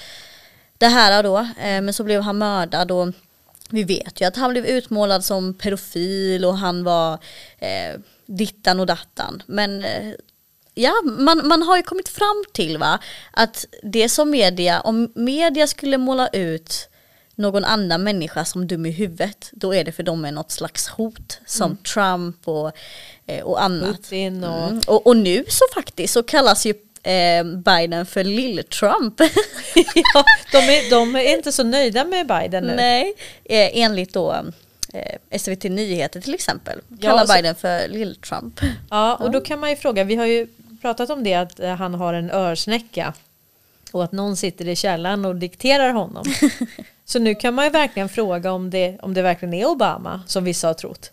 [0.78, 1.38] det här då.
[1.38, 3.08] Eh, Men så blev han mördad och
[3.70, 7.12] vi vet ju att han blev utmålad som pedofil och han var
[7.58, 9.42] eh, dittan och dattan.
[9.46, 10.12] Men eh,
[10.76, 12.98] ja, man, man har ju kommit fram till va,
[13.30, 16.88] att det som media, om media skulle måla ut
[17.34, 20.88] någon annan människa som dum i huvudet, då är det för dem är något slags
[20.88, 22.72] hot som Trump och,
[23.26, 23.96] eh, och annat.
[23.96, 24.68] Putin och...
[24.68, 24.80] Mm.
[24.86, 29.20] Och, och nu så faktiskt så kallas ju eh, Biden för lill-Trump.
[30.14, 32.74] ja, de, är, de är inte så nöjda med Biden nu.
[32.74, 34.36] Nej, eh, enligt då
[34.92, 36.80] eh, SVT Nyheter till exempel.
[36.88, 38.60] Ja, Kallar så- Biden för lill-Trump.
[38.90, 40.46] Ja, och då kan man ju fråga, vi har ju
[40.86, 43.14] pratat om det att eh, han har en örsnäcka
[43.92, 46.24] och att någon sitter i källaren och dikterar honom.
[47.04, 50.44] Så nu kan man ju verkligen fråga om det, om det verkligen är Obama som
[50.44, 51.10] vissa har trott.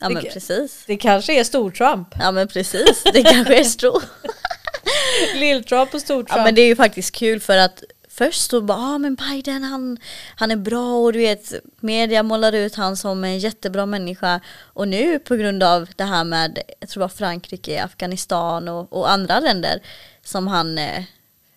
[0.00, 0.84] Ja men Det- precis.
[0.86, 2.08] Det kanske är stor-Trump.
[2.20, 4.02] Ja men precis, det kanske är stort.
[5.34, 6.28] Lill-Trump och stor-Trump.
[6.38, 7.82] Ja men det är ju faktiskt kul för att
[8.18, 9.98] först så bara, ah, men Biden han,
[10.36, 14.88] han är bra och du vet media målar ut han som en jättebra människa och
[14.88, 19.10] nu på grund av det här med, jag tror det var Frankrike, Afghanistan och, och
[19.10, 19.82] andra länder
[20.24, 20.98] som han eh,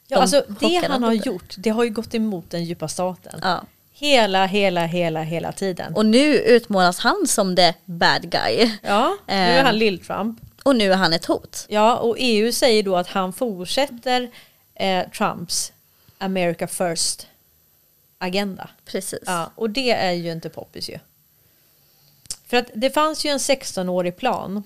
[0.07, 3.39] ja, de alltså, det han har gjort, det har ju gått emot den djupa staten.
[3.43, 3.63] Ja.
[3.93, 5.95] Hela, hela, hela, hela tiden.
[5.95, 8.71] Och nu utmålas han som the bad guy.
[8.81, 9.65] ja, nu är Eh.
[9.65, 10.39] han Lill-Trump.
[10.63, 11.65] Och nu är han ett hot.
[11.69, 14.29] Ja, och EU säger då att han fortsätter
[14.75, 15.73] eh, Trumps
[16.21, 17.27] America First
[18.17, 18.69] agenda.
[18.85, 19.23] Precis.
[19.25, 20.99] Ja, och det är ju inte poppis ju.
[22.45, 24.63] För att det fanns ju en 16-årig plan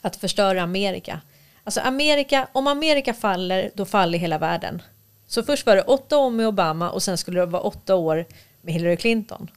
[0.00, 1.20] att förstöra Amerika.
[1.64, 4.82] Alltså Amerika, om Amerika faller, då faller hela världen.
[5.26, 8.26] Så först var det åtta år med Obama och sen skulle det vara åtta år
[8.60, 9.50] med Hillary Clinton.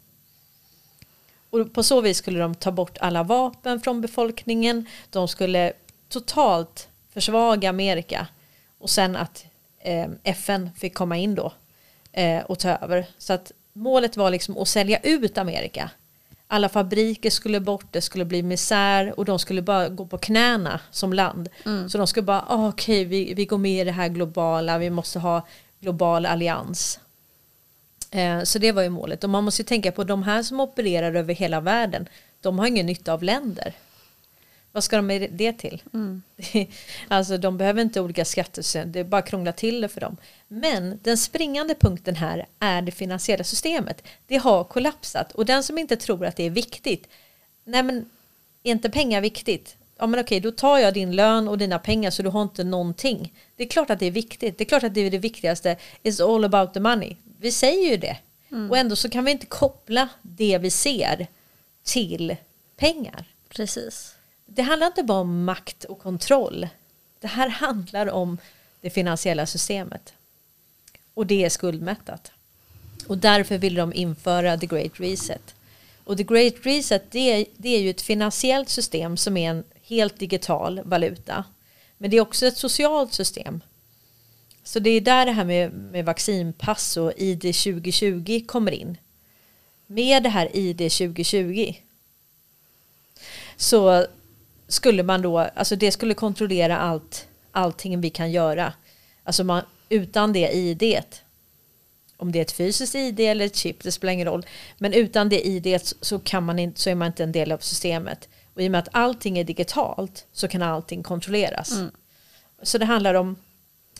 [1.50, 4.86] Och på så vis skulle de ta bort alla vapen från befolkningen.
[5.10, 5.74] De skulle
[6.10, 8.28] totalt försvaga Amerika.
[8.80, 9.46] Och sen att
[10.24, 11.54] FN fick komma in då
[12.14, 13.06] eh, och ta över.
[13.18, 15.90] Så att målet var liksom att sälja ut Amerika.
[16.48, 20.80] Alla fabriker skulle bort, det skulle bli misär och de skulle bara gå på knäna
[20.92, 21.50] som land.
[21.90, 24.90] Så de skulle bara, ah, okej vi, vi går med i det här globala, vi
[24.90, 25.48] måste ha
[25.80, 27.00] global allians.
[28.12, 29.24] Eh, Så det var ju målet.
[29.24, 32.10] Och man måste tänka på de här som opererar över hela världen.
[32.42, 33.74] De har ingen nytta av länder.
[34.76, 35.82] Vad ska de med det till?
[37.08, 38.92] alltså de behöver inte olika skattesystem.
[38.92, 40.18] Det är bara krångla till det för dem.
[40.48, 44.04] Men den springande punkten här är det finansiella systemet.
[44.28, 45.32] Det har kollapsat.
[45.32, 47.08] Och den som inte tror att det är viktigt.
[47.64, 48.10] Nej men
[48.64, 49.78] är inte pengar viktigt?
[49.98, 52.64] Ja men okej, då tar jag din lön och dina pengar så du har inte
[52.64, 53.34] någonting.
[53.56, 54.58] Det är klart att det är viktigt.
[54.58, 55.78] Det är klart att det är det viktigaste.
[56.04, 57.16] It's all about the money.
[57.40, 58.18] Vi säger ju det.
[58.70, 61.28] Och ändå så kan vi inte koppla det vi ser
[61.84, 62.36] till
[62.78, 63.26] pengar.
[63.50, 64.15] Precis.
[64.46, 66.68] Det handlar inte bara om makt och kontroll.
[67.20, 68.38] Det här handlar om
[68.82, 70.14] det finansiella systemet.
[71.14, 72.32] Och det är skuldmättat.
[73.08, 75.56] Och därför vill de införa the great reset.
[76.04, 79.64] Och the great reset det är, det är ju ett finansiellt system som är en
[79.82, 81.44] helt digital valuta.
[81.98, 83.62] Men det är också ett socialt system.
[84.64, 88.98] Så det är där det här med, med vaccinpass och ID 2020 kommer in.
[89.88, 91.74] Med det här ID 2020
[93.58, 94.08] så
[94.68, 98.74] skulle man då, alltså det skulle kontrollera allt, allting vi kan göra.
[99.24, 101.04] Alltså man, utan det ID,
[102.18, 104.46] om det är ett fysiskt ID eller ett chip, det spelar ingen roll.
[104.78, 107.58] Men utan det ID så, kan man inte, så är man inte en del av
[107.58, 108.30] systemet.
[108.54, 111.80] Och i och med att allting är digitalt så kan allting kontrolleras.
[112.62, 113.36] Så det handlar om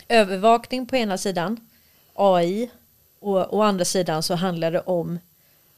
[0.08, 1.60] övervakning på ena sidan,
[2.14, 2.70] AI
[3.20, 5.20] och å andra sidan så handlar det om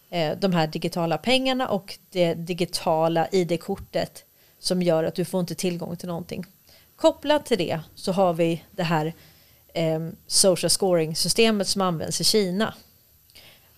[0.10, 4.26] eh, de här digitala pengarna och det digitala ID-kortet
[4.60, 6.46] som gör att du får inte tillgång till någonting.
[6.96, 9.14] Kopplat till det så har vi det här
[9.74, 12.74] eh, social scoring-systemet som används i Kina.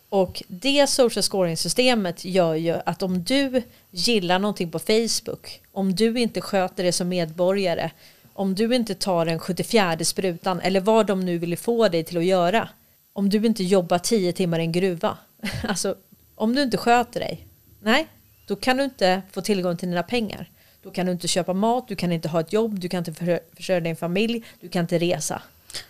[0.09, 3.61] Och det social scoring-systemet gör ju att om du
[3.91, 7.91] gillar någonting på Facebook, om du inte sköter det som medborgare,
[8.33, 12.17] om du inte tar den 74 sprutan eller vad de nu vill få dig till
[12.17, 12.69] att göra,
[13.13, 15.17] om du inte jobbar 10 timmar i en gruva,
[15.63, 15.95] alltså
[16.35, 17.47] om du inte sköter dig,
[17.81, 18.07] nej,
[18.47, 20.49] då kan du inte få tillgång till dina pengar.
[20.83, 23.13] Då kan du inte köpa mat, du kan inte ha ett jobb, du kan inte
[23.13, 25.41] för- försörja din familj, du kan inte resa.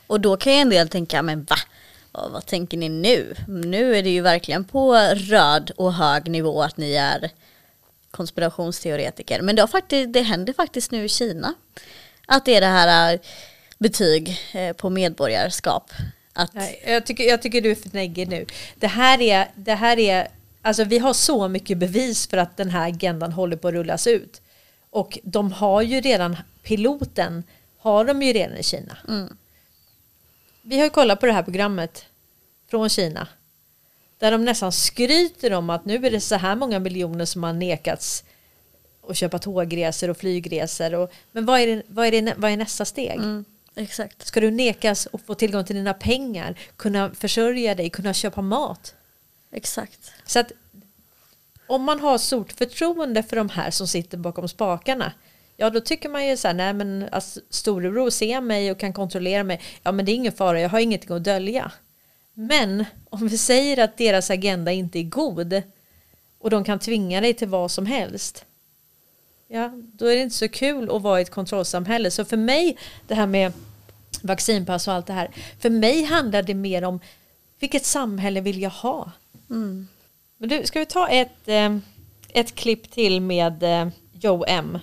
[0.08, 1.56] Och då kan ju en del tänka, men va?
[2.12, 3.36] Vad, vad tänker ni nu?
[3.47, 7.30] Nu är det ju verkligen på röd och hög nivå att ni är
[8.12, 9.41] konspirationsteoretiker.
[9.41, 11.54] Men det, har faktiskt, det händer faktiskt nu i Kina.
[12.25, 13.19] Att det är det här äh,
[13.78, 15.91] betyg eh, på medborgarskap.
[16.34, 18.45] Att, Nej, jag, tycker, jag tycker du är för neggig nu.
[18.75, 20.28] Det här är, det här är,
[20.62, 24.08] alltså vi har så mycket bevis för att den här agendan håller på att rullas
[24.08, 24.41] ut.
[24.89, 27.43] Och de har ju redan, piloten
[27.78, 28.97] har de ju redan i Kina.
[30.62, 32.06] Vi har ju kollat på det här programmet
[32.69, 33.28] från Kina.
[34.17, 37.54] Där de nästan skryter om att nu är det så här många miljoner som har
[37.54, 38.23] nekats
[39.10, 40.95] att köpa tågresor och flygresor.
[40.95, 43.15] Och, men vad är, det, vad, är det, vad är nästa steg?
[43.15, 44.28] mm, exakt.
[44.28, 48.95] Ska du nekas att få tillgång till dina pengar, kunna försörja dig, kunna köpa mat?
[49.52, 50.12] Exakt.
[50.25, 50.52] Så att
[51.69, 55.13] om man har stort förtroende för de här som sitter bakom spakarna,
[55.58, 58.93] ja då tycker man ju så här, nej men alltså, storebror ser mig och kan
[58.93, 61.71] kontrollera mig, ja men det är ingen fara, jag har ingenting att dölja.
[62.34, 65.62] Men om vi säger att deras agenda inte är god
[66.39, 68.45] och de kan tvinga dig till vad som helst,
[69.47, 72.12] ja då är det inte så kul att vara i ett kontrollsamhälle.
[72.12, 72.77] Så för mig,
[73.08, 73.53] det här med
[74.21, 76.99] vaccinpass och allt det här, för mig handlar det mer om
[77.60, 79.12] vilket samhälle vill jag ha?
[79.49, 79.88] Mm.
[80.41, 81.75] Men du, ska vi ta ett, eh,
[82.34, 83.88] ett klipp till med eh,
[84.19, 84.80] Joe M?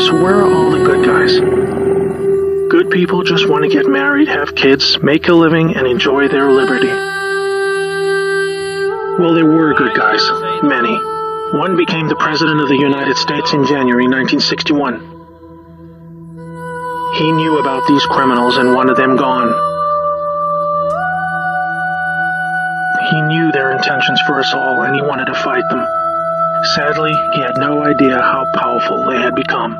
[0.00, 1.40] So where are all the good guys?
[2.70, 6.50] Good people just want to get married, have kids, make a living, and enjoy their
[6.50, 6.92] liberty.
[9.18, 10.22] Well, there were good guys.
[10.62, 10.94] Many.
[11.58, 15.00] One became the President of the United States in January 1961.
[17.16, 19.71] He knew about these criminals and wanted them gone.
[23.10, 25.84] He knew their intentions for us all and he wanted to fight them.
[26.74, 29.76] Sadly, he had no idea how powerful they had become.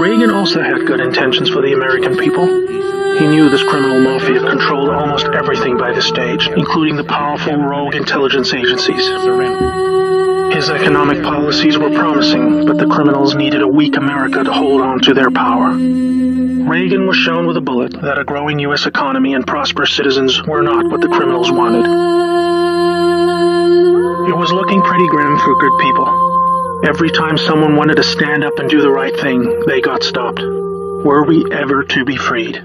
[0.00, 2.46] Reagan also had good intentions for the American people.
[2.46, 7.94] He knew this criminal mafia controlled almost everything by the stage, including the powerful rogue
[7.94, 9.06] intelligence agencies.
[10.54, 15.00] His economic policies were promising, but the criminals needed a weak America to hold on
[15.00, 15.76] to their power.
[16.66, 18.86] Reagan was shown with a bullet that a growing U.S.
[18.86, 21.86] economy and prosperous citizens were not what the criminals wanted.
[24.28, 26.82] It was looking pretty grim for good people.
[26.84, 30.40] Every time someone wanted to stand up and do the right thing, they got stopped.
[30.40, 32.60] Were we ever to be freed?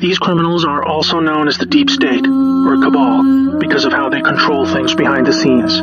[0.00, 4.22] These criminals are also known as the Deep State, or Cabal, because of how they
[4.22, 5.76] control things behind the scenes.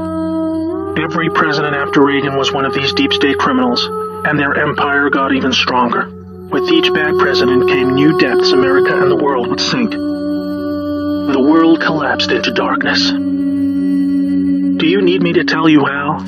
[0.98, 3.86] Every president after Reagan was one of these Deep State criminals,
[4.26, 6.12] and their empire got even stronger.
[6.52, 9.92] With each bad president came new depths America and the world would sink.
[9.92, 13.10] The world collapsed into darkness.
[13.10, 16.20] Do you need me to tell you how?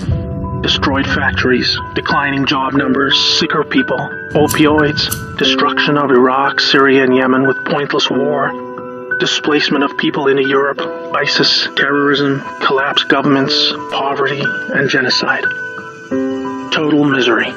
[0.62, 3.98] Destroyed factories, declining job numbers, sicker people,
[4.32, 10.80] opioids, destruction of Iraq, Syria, and Yemen with pointless war, displacement of people into Europe,
[11.14, 15.44] ISIS, terrorism, collapsed governments, poverty, and genocide.
[16.72, 17.52] Total misery.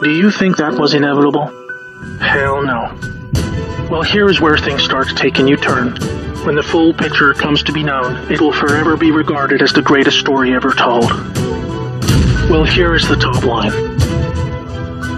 [0.00, 1.63] Do you think that was inevitable?
[2.20, 2.98] Hell no.
[3.90, 5.96] Well, here is where things start a new turn.
[6.44, 9.82] When the full picture comes to be known, it will forever be regarded as the
[9.82, 11.10] greatest story ever told.
[12.50, 13.72] Well, here is the top line.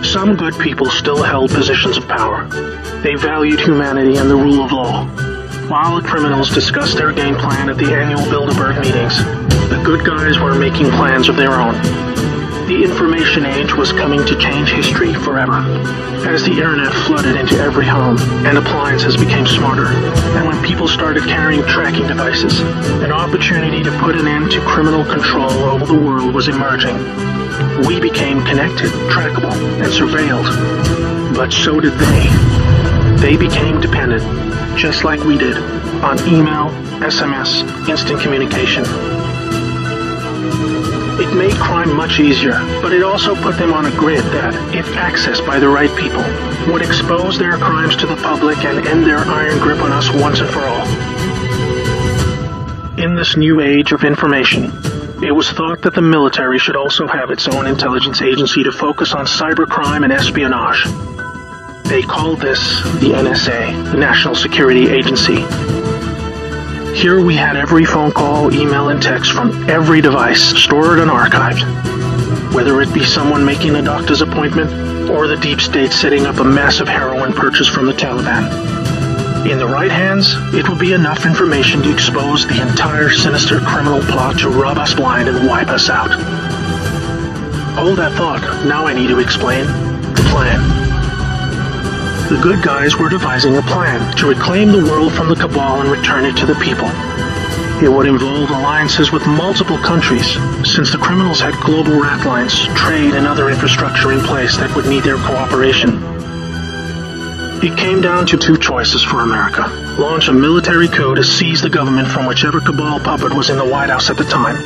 [0.04, 2.46] Some good people still held positions of power.
[3.02, 5.04] They valued humanity and the rule of law.
[5.68, 9.18] While the criminals discussed their game plan at the annual Bilderberg meetings,
[9.68, 11.74] the good guys were making plans of their own.
[12.66, 15.58] The information age was coming to change history forever.
[16.26, 21.22] As the internet flooded into every home and appliances became smarter, and when people started
[21.28, 22.58] carrying tracking devices,
[23.04, 26.96] an opportunity to put an end to criminal control over the world was emerging.
[27.86, 31.36] We became connected, trackable, and surveilled.
[31.36, 32.28] But so did they.
[33.20, 34.24] They became dependent,
[34.76, 35.56] just like we did,
[36.02, 38.84] on email, SMS, instant communication,
[41.18, 44.86] it made crime much easier, but it also put them on a grid that, if
[44.92, 46.22] accessed by the right people,
[46.72, 50.40] would expose their crimes to the public and end their iron grip on us once
[50.40, 50.86] and for all.
[52.98, 54.64] In this new age of information,
[55.22, 59.12] it was thought that the military should also have its own intelligence agency to focus
[59.12, 60.84] on cybercrime and espionage.
[61.88, 65.36] They called this the NSA, the National Security Agency,
[66.96, 71.62] here we had every phone call, email, and text from every device stored and archived.
[72.54, 76.44] Whether it be someone making a doctor's appointment or the deep state setting up a
[76.44, 78.46] massive heroin purchase from the Taliban.
[79.46, 84.00] In the right hands, it would be enough information to expose the entire sinister criminal
[84.00, 86.10] plot to rub us blind and wipe us out.
[87.76, 88.40] Hold that thought.
[88.66, 90.85] Now I need to explain the plan.
[92.28, 95.88] The good guys were devising a plan to reclaim the world from the cabal and
[95.88, 96.88] return it to the people.
[97.80, 100.26] It would involve alliances with multiple countries,
[100.64, 104.86] since the criminals had global rat lines, trade, and other infrastructure in place that would
[104.86, 106.02] need their cooperation.
[107.62, 109.62] It came down to two choices for America.
[109.96, 113.64] Launch a military coup to seize the government from whichever cabal puppet was in the
[113.64, 114.56] White House at the time.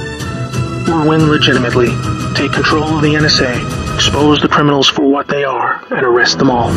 [0.89, 1.89] Or win legitimately,
[2.35, 6.51] take control of the NSA, expose the criminals for what they are, and arrest them
[6.51, 6.71] all.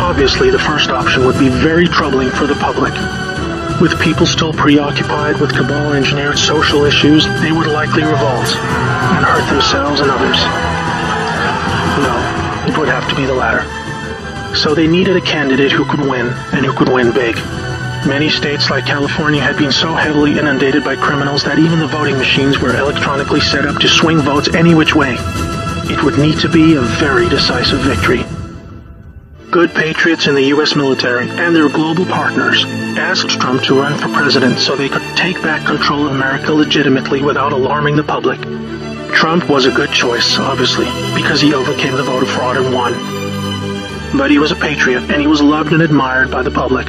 [0.00, 2.92] Obviously, the first option would be very troubling for the public.
[3.80, 9.48] With people still preoccupied with cabal engineered social issues, they would likely revolt and hurt
[9.50, 10.38] themselves and others.
[12.02, 13.64] No, it would have to be the latter.
[14.54, 17.36] So they needed a candidate who could win, and who could win big.
[18.06, 22.18] Many states like California had been so heavily inundated by criminals that even the voting
[22.18, 25.16] machines were electronically set up to swing votes any which way.
[25.92, 28.24] It would need to be a very decisive victory.
[29.50, 30.74] Good patriots in the U.S.
[30.74, 32.64] military and their global partners
[32.96, 37.22] asked Trump to run for president so they could take back control of America legitimately
[37.22, 38.40] without alarming the public.
[39.12, 42.94] Trump was a good choice, obviously, because he overcame the voter fraud and won.
[44.16, 46.88] But he was a patriot and he was loved and admired by the public.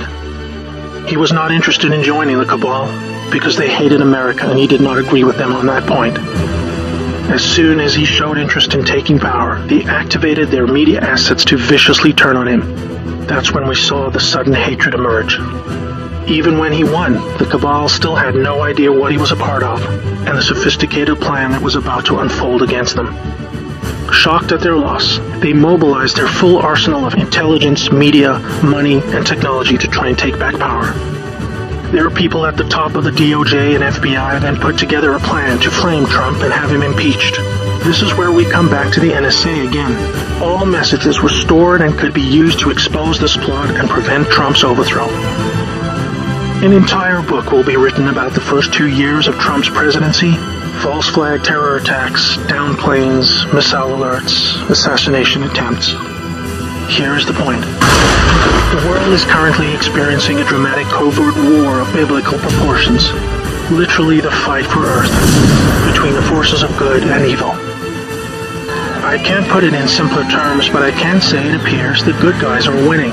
[1.10, 2.88] He was not interested in joining the cabal
[3.32, 6.18] because they hated America and he did not agree with them on that point.
[7.32, 11.58] As soon as he showed interest in taking power, they activated their media assets to
[11.58, 13.26] viciously turn on him.
[13.26, 15.40] That's when we saw the sudden hatred emerge.
[16.30, 19.64] Even when he won, the cabal still had no idea what he was a part
[19.64, 19.84] of
[20.28, 23.14] and the sophisticated plan that was about to unfold against them.
[24.12, 29.78] Shocked at their loss, they mobilized their full arsenal of intelligence, media, money, and technology
[29.78, 31.13] to try and take back power.
[31.94, 35.20] There are people at the top of the DOJ and FBI then put together a
[35.20, 37.36] plan to frame Trump and have him impeached.
[37.86, 40.42] This is where we come back to the NSA again.
[40.42, 44.64] All messages were stored and could be used to expose this plot and prevent Trump's
[44.64, 45.08] overthrow.
[46.66, 50.34] An entire book will be written about the first two years of Trump's presidency
[50.82, 55.94] false flag terror attacks, down planes, missile alerts, assassination attempts.
[56.90, 57.62] Here is the point.
[57.62, 63.12] The world is currently experiencing a dramatic covert war of biblical proportions.
[63.72, 65.14] Literally the fight for Earth
[65.92, 67.52] between the forces of good and evil.
[69.06, 72.40] I can't put it in simpler terms, but I can say it appears the good
[72.42, 73.12] guys are winning.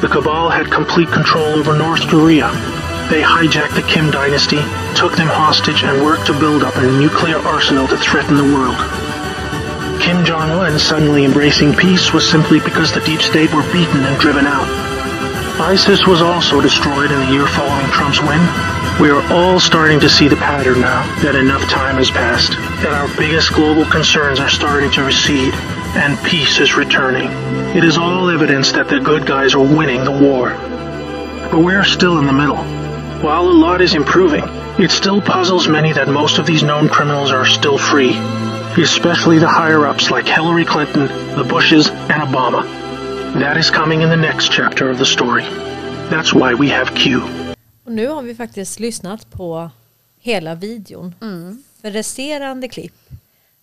[0.00, 2.50] The Cabal had complete control over North Korea.
[3.10, 4.60] They hijacked the Kim dynasty,
[4.94, 9.09] took them hostage, and worked to build up a nuclear arsenal to threaten the world.
[10.00, 14.18] Kim Jong un suddenly embracing peace was simply because the deep state were beaten and
[14.18, 14.66] driven out.
[15.60, 18.40] ISIS was also destroyed in the year following Trump's win.
[18.98, 22.94] We are all starting to see the pattern now that enough time has passed, that
[22.94, 25.52] our biggest global concerns are starting to recede,
[25.94, 27.28] and peace is returning.
[27.76, 30.50] It is all evidence that the good guys are winning the war.
[31.50, 32.64] But we're still in the middle.
[33.22, 34.44] While a lot is improving,
[34.82, 38.14] it still puzzles many that most of these known criminals are still free,
[38.78, 42.62] especially the higher ups like Hillary Clinton, the Bushes, and Obama.
[43.40, 45.42] That is coming in the next chapter of the story.
[46.10, 47.20] That's why we have Q.
[47.84, 49.70] Och nu har vi faktiskt lyssnat på
[50.18, 51.14] hela videon.
[51.82, 53.08] För resterande klipp,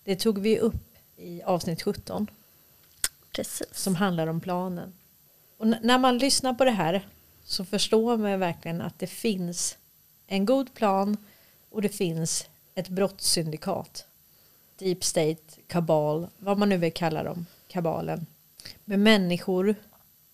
[0.03, 2.27] det tog vi upp i avsnitt 17
[3.35, 3.67] Precis.
[3.71, 4.93] som handlar om planen.
[5.57, 7.07] Och när man lyssnar på det här
[7.45, 9.77] så förstår man verkligen att det finns
[10.27, 11.17] en god plan
[11.71, 12.45] och det finns
[12.75, 14.05] ett brottssyndikat.
[14.77, 18.25] Deep State, kabal, vad man nu vill kalla dem, kabalen.
[18.85, 19.75] Med människor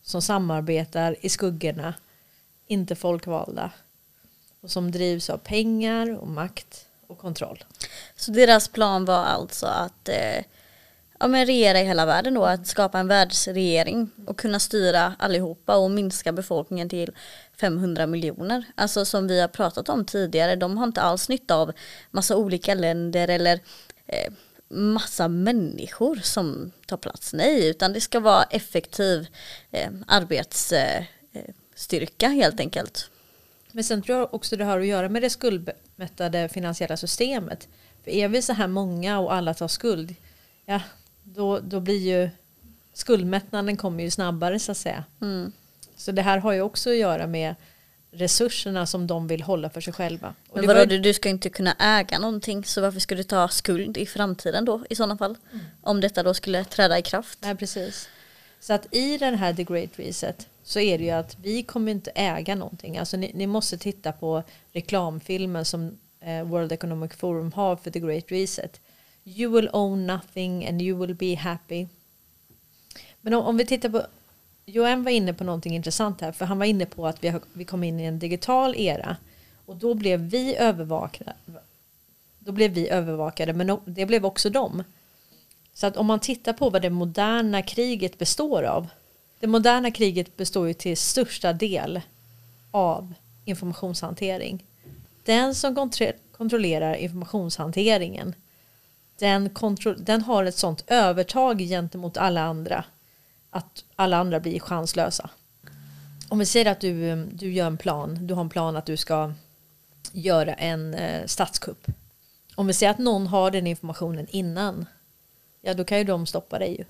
[0.02, 1.94] som samarbetar i skuggorna,
[2.68, 3.72] inte folkvalda.
[4.62, 7.64] Och som drivs av pengar och makt och kontroll.
[8.16, 10.44] Så deras plan var alltså att eh,
[11.20, 15.76] ja, men regera i hela världen då, att skapa en världsregering och kunna styra allihopa
[15.76, 17.12] och minska befolkningen till
[17.60, 18.64] 500 miljoner.
[18.76, 21.72] Alltså som vi har pratat om tidigare, de har inte alls nytta av
[22.12, 23.60] massa olika länder eller
[24.08, 24.34] eh,
[24.70, 27.34] massa människor som tar plats.
[27.34, 29.28] Nej, utan det ska vara effektiv
[29.72, 33.10] eh, arbetsstyrka eh, helt enkelt.
[33.72, 37.68] Men sen tror jag också det har att göra med det skuldmättade finansiella systemet.
[38.04, 40.16] För är vi så här många och alla tar skuld,
[40.66, 40.82] ja,
[41.24, 42.30] då, då blir ju
[42.94, 45.04] skuldmättnaden kommer ju snabbare så att säga.
[45.22, 45.52] Mm.
[45.96, 47.56] Så det här har ju också att göra med
[48.14, 50.34] resurserna som de vill hålla för sig själva.
[50.50, 53.48] Och Men vadå, var du ska inte kunna äga någonting så varför ska du ta
[53.48, 55.38] skuld i framtiden då i sådana fall?
[55.52, 55.66] Mm.
[55.82, 57.40] Om detta då skulle träda i kraft.
[57.42, 58.10] Nej, precis.
[58.60, 61.92] Så att i den här The Great Reset så är det ju att vi kommer
[61.92, 62.98] inte äga någonting.
[62.98, 68.00] Alltså ni, ni måste titta på reklamfilmen som eh, World Economic Forum har för The
[68.00, 68.82] Great Reset.
[69.24, 71.88] You will own nothing and you will be happy.
[73.22, 74.06] Men om, om vi tittar på
[74.66, 77.42] Joen var inne på någonting intressant här för han var inne på att vi, har,
[77.54, 79.18] vi kom in i en digital era
[79.66, 81.34] och då blev vi övervakade.
[82.40, 84.84] Då blev vi övervakade men det blev också de.
[85.74, 88.88] Så att om man tittar på vad det moderna kriget består av.
[89.40, 92.02] Det moderna kriget består ju till största del
[92.72, 93.14] av
[93.46, 94.66] informationshantering.
[95.24, 95.90] Den som
[96.32, 98.36] kontrollerar informationshanteringen
[99.20, 102.86] den, kontro den har ett sånt övertag gentemot alla andra
[103.54, 105.30] att alla andra blir chanslösa.
[106.30, 108.98] Om vi säger att du, du gör en plan, du har en plan att du
[108.98, 109.34] ska
[110.12, 111.88] göra en eh, statskupp.
[112.56, 114.86] Om vi säger att någon har den informationen innan,
[115.62, 116.86] ja då kan ju de stoppa dig ju.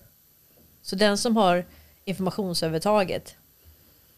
[0.81, 1.65] Så den som har
[2.05, 3.35] informationsövertaget,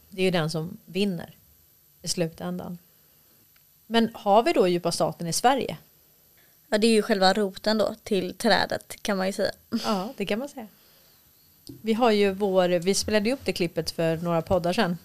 [0.10, 1.38] det är ju den som vinner
[2.02, 2.78] i slutändan.
[3.88, 5.78] Men har vi då djupa staten i Sverige?
[6.70, 9.52] Ja det är ju själva roten då till trädet kan man ju säga.
[9.84, 10.68] Ja det kan man säga.
[11.82, 14.98] Vi har ju vår, vi spelade ju upp det klippet för några poddar sedan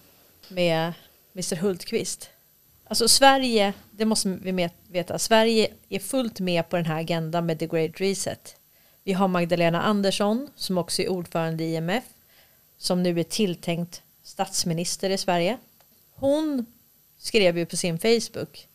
[0.47, 0.93] med
[1.33, 2.29] Mr Hultqvist.
[2.87, 7.59] Alltså Sverige, det måste vi veta, Sverige är fullt med på den här agendan med
[7.59, 8.55] The Great Reset.
[9.03, 12.03] Vi har Magdalena Andersson som också är ordförande i IMF
[12.77, 15.57] som nu är tilltänkt statsminister i Sverige.
[16.15, 16.65] Hon
[17.17, 18.67] skrev ju på sin Facebook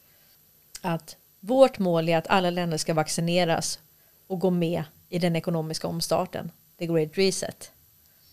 [0.81, 3.79] att vårt mål är att alla länder ska vaccineras
[4.27, 7.73] och gå med i den ekonomiska omstarten, the great reset.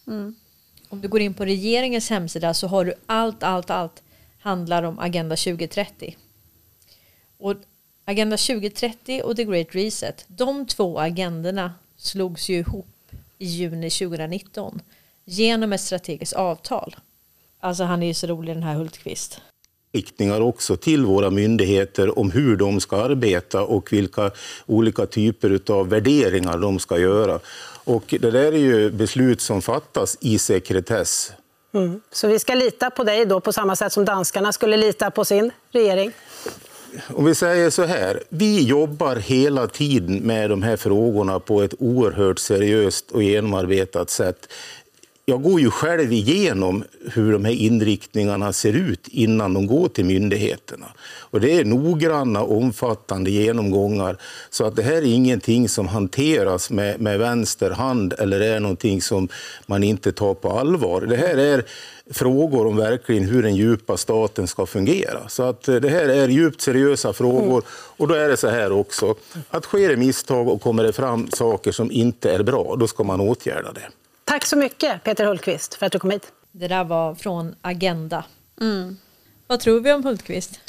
[0.07, 0.35] Mm.
[0.89, 4.03] Om du går in på regeringens hemsida så har du allt, allt, allt
[4.39, 6.17] handlar om Agenda 2030.
[7.37, 7.55] Och
[8.05, 14.81] Agenda 2030 och The Great Reset, de två agendorna slogs ju ihop i juni 2019
[15.25, 16.95] genom ett strategiskt avtal.
[17.59, 19.41] Alltså han är ju så rolig den här Hultqvist
[19.93, 24.31] riktningar också till våra myndigheter om hur de ska arbeta och vilka
[24.65, 27.39] olika typer av värderingar de ska göra.
[27.83, 31.31] Och det där är ju beslut som fattas i sekretess.
[31.73, 32.01] Mm.
[32.11, 35.25] Så vi ska lita på dig då på samma sätt som danskarna skulle lita på
[35.25, 36.11] sin regering?
[37.07, 41.73] Om vi säger så här, vi jobbar hela tiden med de här frågorna på ett
[41.79, 44.53] oerhört seriöst och genomarbetat sätt
[45.25, 50.05] jag går ju själv igenom hur de här inriktningarna ser ut innan de går till
[50.05, 50.85] myndigheterna.
[51.19, 54.17] Och det är noggranna, omfattande genomgångar.
[54.49, 59.01] Så att det här är ingenting som hanteras med, med vänster hand eller är någonting
[59.01, 59.27] som
[59.65, 61.01] man inte tar på allvar.
[61.01, 61.63] Det här är
[62.11, 65.29] frågor om verkligen hur den djupa staten ska fungera.
[65.29, 67.63] Så att eh, det här är djupt seriösa frågor.
[67.69, 69.15] Och då är det så här också,
[69.49, 73.03] att sker det misstag och kommer det fram saker som inte är bra, då ska
[73.03, 73.89] man åtgärda det.
[74.25, 76.31] Tack så mycket Peter Hultqvist för att du kom hit.
[76.51, 78.25] Det där var från Agenda.
[78.61, 78.97] Mm.
[79.47, 80.59] Vad tror vi om Hultqvist?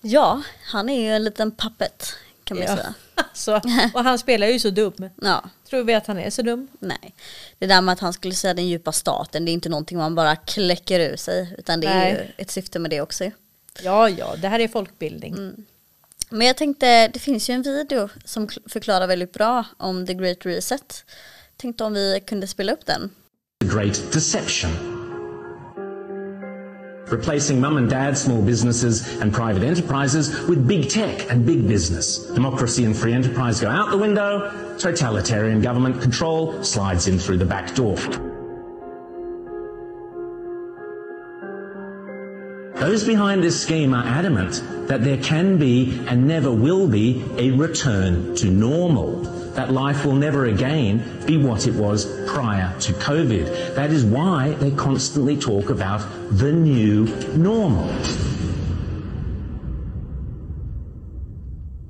[0.00, 2.14] Ja, han är ju en liten pappet
[2.44, 2.76] kan man ja.
[2.76, 2.94] säga.
[3.32, 3.60] så,
[3.94, 5.10] och han spelar ju så dum.
[5.22, 5.44] Ja.
[5.70, 6.68] Tror vi att han är så dum?
[6.78, 7.14] Nej.
[7.58, 10.14] Det där med att han skulle säga den djupa staten, det är inte någonting man
[10.14, 11.54] bara kläcker ur sig.
[11.58, 12.12] Utan det Nej.
[12.12, 13.30] är ju ett syfte med det också.
[13.82, 15.34] Ja, ja, det här är folkbildning.
[15.34, 15.64] Mm.
[16.28, 20.46] Men jag tänkte, det finns ju en video som förklarar väldigt bra om the great
[20.46, 21.04] reset.
[21.62, 23.10] Tänkte om vi kunde spela upp den.
[23.60, 24.70] The Great Deception.
[27.10, 32.26] Replacing mum and dad small businesses and private enterprises with big tech and big business.
[32.34, 34.50] Democracy and free enterprise go out the window.
[34.78, 37.96] Totalitarian government control slides in through the back door.
[42.80, 47.52] Those behind this scheme are adamant that there can be and never will be a
[47.52, 53.74] return to normal that life will never again be what it was prior to COVID.
[53.74, 56.00] That is why they constantly talk about
[56.30, 57.04] the new
[57.36, 57.88] normal.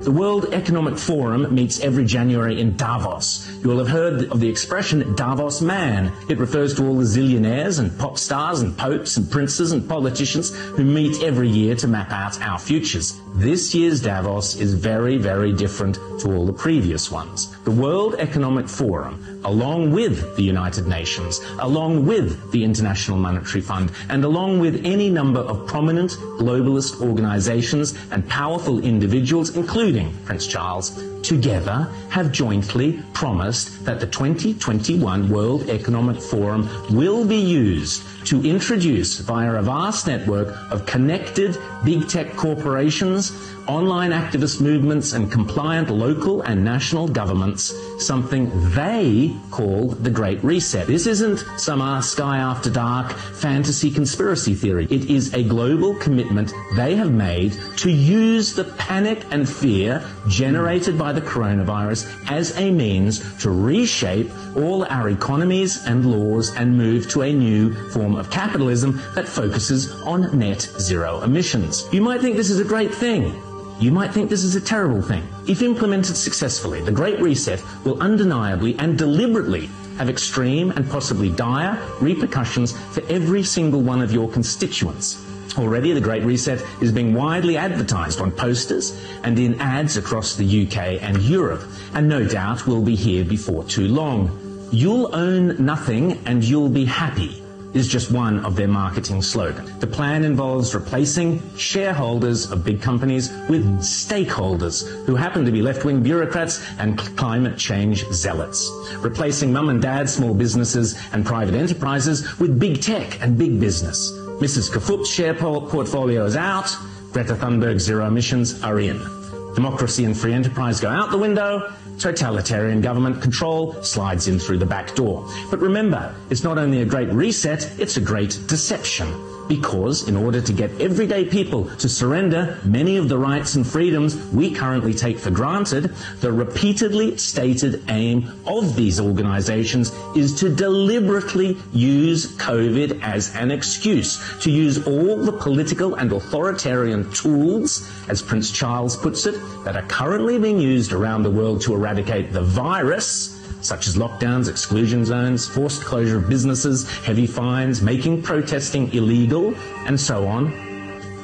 [0.02, 3.48] The World Economic Forum meets every January in Davos.
[3.62, 6.10] You will have heard of the expression Davos man.
[6.28, 10.52] It refers to all the zillionaires and pop stars and popes and princes and politicians
[10.74, 13.20] who meet every year to map out our futures.
[13.36, 17.56] This year's Davos is very, very different to all the previous ones.
[17.62, 23.92] The World Economic Forum, along with the United Nations, along with the International Monetary Fund,
[24.08, 29.91] and along with any number of prominent globalist organizations and powerful individuals, including
[30.24, 38.02] Prince Charles, together have jointly promised that the 2021 World Economic Forum will be used
[38.26, 43.32] to introduce via a vast network of connected big tech corporations,
[43.66, 50.86] online activist movements, and compliant local and national governments something they call the Great Reset.
[50.86, 54.86] This isn't some uh, sky after dark fantasy conspiracy theory.
[54.90, 60.98] It is a global commitment they have made to use the panic and fear generated
[60.98, 67.08] by the coronavirus as a means to reshape all our economies and laws and move
[67.10, 71.86] to a new form of capitalism that focuses on net zero emissions.
[71.92, 73.40] You might think this is a great thing.
[73.82, 75.26] You might think this is a terrible thing.
[75.48, 81.76] If implemented successfully, the Great Reset will undeniably and deliberately have extreme and possibly dire
[82.00, 85.26] repercussions for every single one of your constituents.
[85.58, 90.66] Already, the Great Reset is being widely advertised on posters and in ads across the
[90.66, 94.30] UK and Europe, and no doubt will be here before too long.
[94.70, 97.41] You'll own nothing and you'll be happy
[97.74, 99.78] is just one of their marketing slogans.
[99.78, 106.02] The plan involves replacing shareholders of big companies with stakeholders who happen to be left-wing
[106.02, 108.70] bureaucrats and climate change zealots.
[108.98, 114.12] Replacing mum and dad small businesses and private enterprises with big tech and big business.
[114.12, 114.70] Mrs.
[114.70, 116.74] Kafup's share portfolio is out.
[117.12, 119.21] Greta Thunberg's zero emissions are in.
[119.54, 124.66] Democracy and free enterprise go out the window totalitarian government control slides in through the
[124.66, 125.28] back door.
[125.50, 129.31] But remember, it's not only a great reset, it's a great deception.
[129.52, 134.16] Because in order to get everyday people to surrender many of the rights and freedoms
[134.32, 141.58] we currently take for granted, the repeatedly stated aim of these organizations is to deliberately
[141.74, 148.50] use COVID as an excuse, to use all the political and authoritarian tools, as Prince
[148.50, 149.34] Charles puts it,
[149.64, 154.48] that are currently being used around the world to eradicate the virus such as lockdowns,
[154.48, 159.54] exclusion zones, forced closure of businesses, heavy fines, making protesting illegal,
[159.86, 160.50] and so on,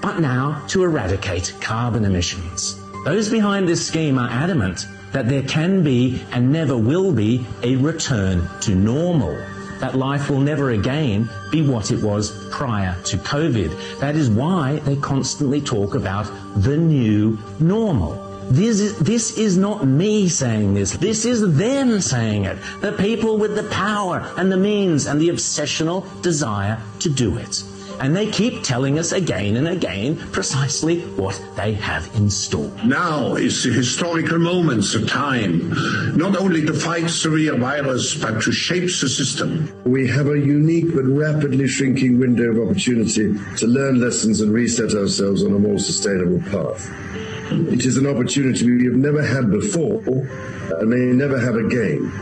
[0.00, 2.80] but now to eradicate carbon emissions.
[3.04, 7.76] Those behind this scheme are adamant that there can be and never will be a
[7.76, 9.34] return to normal.
[9.80, 14.00] That life will never again be what it was prior to COVID.
[14.00, 16.24] That is why they constantly talk about
[16.56, 18.27] the new normal.
[18.50, 20.92] This is, this is not me saying this.
[20.92, 22.56] This is them saying it.
[22.80, 27.62] The people with the power and the means and the obsessional desire to do it.
[28.00, 32.70] And they keep telling us again and again precisely what they have in store.
[32.84, 35.68] Now is the historical moment, the time,
[36.16, 39.70] not only to fight the severe virus, but to shape the system.
[39.84, 44.94] We have a unique but rapidly shrinking window of opportunity to learn lessons and reset
[44.94, 46.88] ourselves on a more sustainable path.
[47.50, 52.12] It is an opportunity we have never had before and may never have again.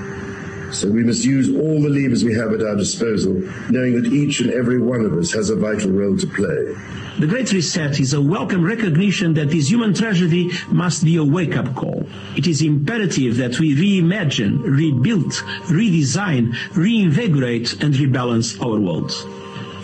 [0.72, 3.34] So we must use all the levers we have at our disposal,
[3.70, 6.74] knowing that each and every one of us has a vital role to play.
[7.18, 11.56] The Great Reset is a welcome recognition that this human tragedy must be a wake
[11.56, 12.06] up call.
[12.36, 15.32] It is imperative that we reimagine, rebuild,
[15.66, 19.12] redesign, reinvigorate, and rebalance our world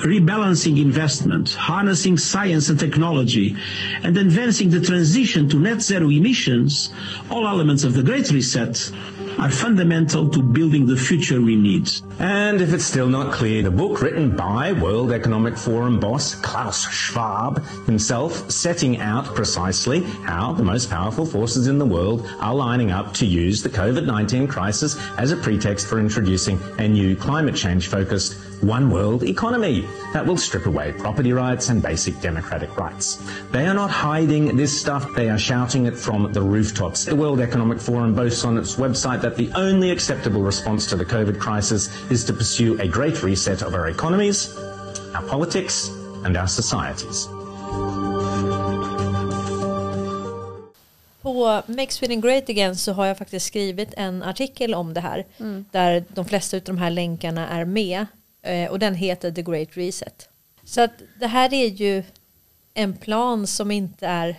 [0.02, 3.56] rebalancing investment, harnessing science and technology,
[4.02, 6.92] and advancing the transition to net zero emissions,
[7.30, 8.90] all elements of the Great Reset,
[9.38, 11.90] are fundamental to building the future we need.
[12.18, 16.88] And if it's still not clear, the book written by World Economic Forum boss Klaus
[16.92, 22.90] Schwab himself setting out precisely how the most powerful forces in the world are lining
[22.90, 27.88] up to use the COVID-19 crisis as a pretext for introducing a new climate change
[27.88, 33.18] focused one world economy that will strip away property rights and basic democratic rights.
[33.50, 37.04] They are not hiding this stuff, they are shouting it from the rooftops.
[37.04, 41.04] The World Economic Forum boasts on its website that the only acceptable response to the
[41.04, 44.56] COVID crisis is to pursue a great reset of our economies,
[45.14, 45.88] our politics,
[46.24, 47.28] and our societies.
[51.22, 55.24] På Make Sweden Great Again så har jag faktiskt skrivit en artikel om det här.
[55.40, 55.64] Mm.
[55.70, 58.06] Där de flesta av de här länkarna är med.
[58.42, 60.28] Eh, och den heter The Great Reset.
[60.64, 62.02] Så att det här är ju
[62.74, 64.36] en plan som inte är,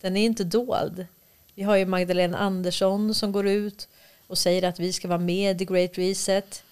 [0.00, 1.06] den är inte dold.
[1.54, 3.88] Vi har ju Magdalena Andersson som går ut
[4.26, 6.64] och säger att vi ska vara med i The Great Reset.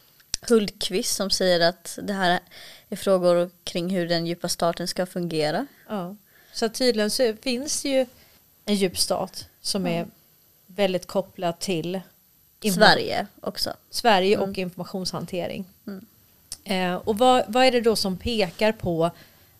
[0.49, 2.41] Hultqvist som säger att det här
[2.89, 5.67] är frågor kring hur den djupa staten ska fungera.
[5.89, 6.17] Ja,
[6.53, 8.07] så tydligen så finns det ju
[8.65, 10.07] en djup stat som är
[10.67, 12.01] väldigt kopplad till
[12.75, 13.75] Sverige också.
[13.91, 14.61] Sverige och mm.
[14.61, 15.65] informationshantering.
[15.87, 16.07] Mm.
[16.65, 19.11] Eh, och vad, vad är det då som pekar på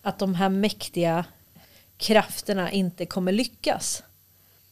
[0.01, 1.25] att de här mäktiga
[1.97, 4.03] krafterna inte kommer lyckas?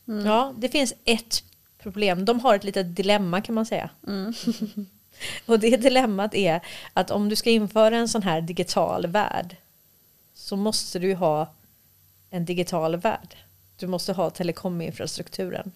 [0.08, 0.26] Mm.
[0.26, 1.44] Ja, det finns ett
[1.80, 2.26] problem.
[2.26, 3.90] De har ett litet dilemma kan man säga.
[4.08, 4.34] Mm.
[5.46, 6.62] Och det dilemmat är
[6.94, 9.56] att om du ska införa en sån här digital värld
[10.34, 11.54] så måste du ju ha
[12.30, 13.36] en digital värld.
[13.78, 15.72] Du måste ha telekominfrastrukturen.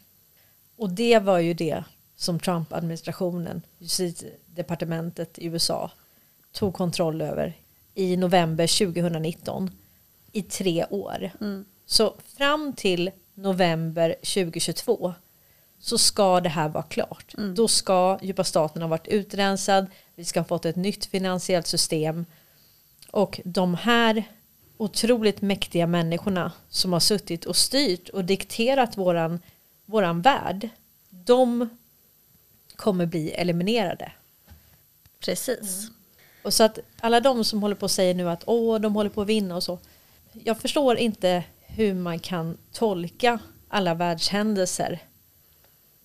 [0.77, 1.83] Och det var ju det
[2.15, 5.91] som Trump-administrationen, justitiedepartementet i USA,
[6.53, 7.57] tog kontroll över
[7.93, 9.71] i november 2019
[10.31, 11.31] i tre år.
[11.85, 15.13] Så fram till november 2022
[15.79, 17.33] så ska det här vara klart.
[17.55, 22.25] Då ska djupa staten ha varit utrensad, vi ska ha fått ett nytt finansiellt system
[23.11, 24.23] och de här
[24.77, 29.39] otroligt mäktiga människorna som har suttit och styrt och dikterat våran,
[29.85, 30.69] våran värld,
[31.09, 31.69] de
[32.75, 34.11] kommer bli eliminerade.
[35.19, 35.89] Precis.
[36.43, 39.09] Och så att alla de som håller på och säger nu att åh, de håller
[39.09, 39.79] på att vinna och så.
[40.33, 43.39] Jag förstår inte hur man kan tolka
[43.69, 44.99] alla världshändelser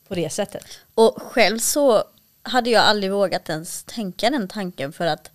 [0.09, 0.64] på det sättet.
[0.95, 2.05] Och själv så
[2.43, 5.30] hade jag aldrig vågat ens tänka den tanken för att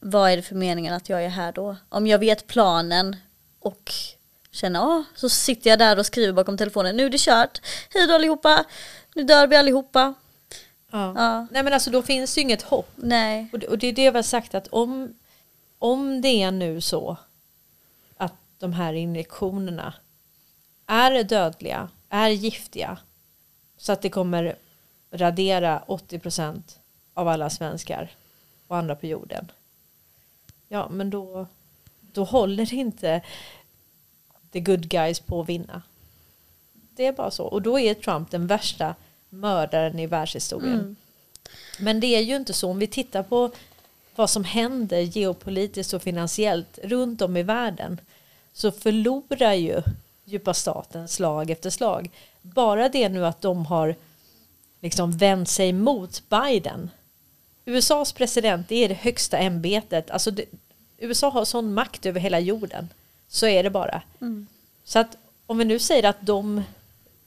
[0.00, 1.76] vad är det för meningen att jag är här då?
[1.88, 3.16] Om jag vet planen
[3.60, 3.92] och
[4.50, 7.60] känner, ja, så sitter jag där och skriver bakom telefonen, nu är det kört,
[7.94, 8.64] hej då allihopa,
[9.14, 10.14] nu dör vi allihopa.
[10.94, 11.12] Ja.
[11.16, 11.46] Ja.
[11.50, 12.90] Nej men alltså då finns ju inget hopp.
[12.96, 15.14] Nej, Och det, och det är det vi har sagt att om,
[15.78, 17.16] om det är nu så
[18.16, 19.94] att de här injektionerna
[20.86, 22.98] är dödliga, är giftiga
[23.76, 24.56] så att det kommer
[25.10, 26.62] radera 80%
[27.14, 28.10] av alla svenskar
[28.66, 29.52] och andra på jorden.
[30.68, 31.46] Ja, men då,
[32.00, 33.22] då håller inte
[34.50, 35.82] the good guys på att vinna.
[36.72, 37.44] Det är bara så.
[37.44, 38.94] Och då är Trump den värsta
[39.40, 40.96] mördaren i världshistorien.
[41.78, 42.70] Men det är ju inte så.
[42.70, 43.50] Om vi tittar på
[44.14, 48.00] vad som händer geopolitiskt och finansiellt runt om i världen
[48.52, 49.82] så förlorar ju
[50.24, 52.10] djupa staten slag efter slag.
[52.42, 53.94] Bara det nu att de har
[54.80, 56.90] liksom vänt sig mot Biden.
[57.64, 60.10] USAs president det är det högsta ämbetet.
[60.10, 60.44] Alltså det,
[60.98, 62.88] USA har sån makt över hela jorden.
[63.28, 64.02] Så är det bara.
[64.84, 65.16] Så att
[65.46, 66.62] om vi nu säger att de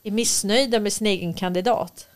[0.08, 2.08] är missnöjda med sin egen kandidat.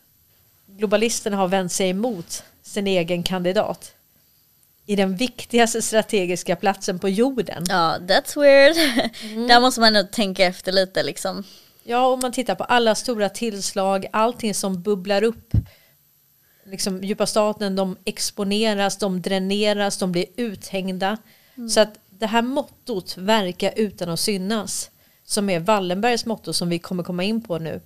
[0.68, 3.94] Globalisterna har vänt sig emot sin egen kandidat.
[4.86, 7.64] I den viktigaste strategiska platsen på jorden.
[7.70, 8.76] ja that's weird.
[9.48, 11.44] Där måste man nog tänka efter lite liksom.
[11.84, 15.54] Ja, om man tittar på alla stora tillslag, allting som bubblar upp.
[16.66, 21.18] Liksom, djupa staten, de exponeras, de dräneras, de blir uthängda.
[21.70, 24.91] Så att det här mottot, verka utan att synas,
[25.32, 27.82] som är Wallenbergs motto som vi kommer komma in på nu.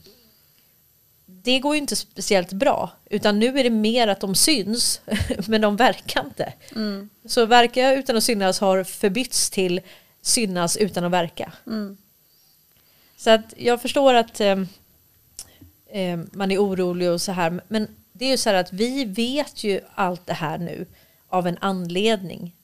[1.26, 5.02] Det går ju inte speciellt bra, utan nu är det mer att de syns,
[5.48, 6.54] men de verkar inte.
[7.26, 9.82] Så verka utan att synas har förbytts till
[10.22, 11.54] synas utan att verka.
[13.18, 14.60] Så att jag förstår att eh,
[15.88, 17.62] eh, man är orolig och så här.
[17.68, 20.86] Men det är ju så här att vi vet ju allt det här nu
[21.28, 22.56] av en anledning.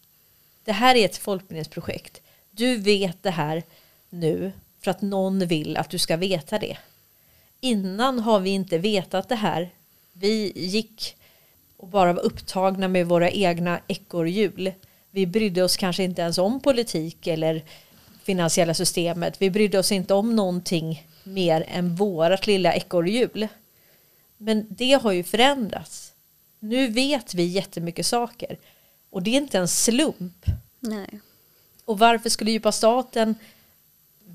[0.63, 2.21] Det här är ett folkbildningsprojekt.
[2.51, 3.63] Du vet det här
[4.09, 4.51] nu
[4.81, 6.77] för att någon vill att du ska veta det.
[7.59, 9.69] Innan har vi inte vetat det här.
[10.13, 11.15] Vi gick
[11.77, 14.73] och bara var upptagna med våra egna ekorrhjul.
[15.11, 17.63] Vi brydde oss kanske inte ens om politik eller
[18.23, 19.41] finansiella systemet.
[19.41, 23.47] Vi brydde oss inte om någonting mer än vårat lilla ekorrhjul.
[24.37, 26.13] Men det har ju förändrats.
[26.59, 28.57] Nu vet vi jättemycket saker.
[29.09, 30.45] Och det är inte en slump.
[30.79, 31.19] Nej.
[31.85, 33.35] Och varför skulle djupa staten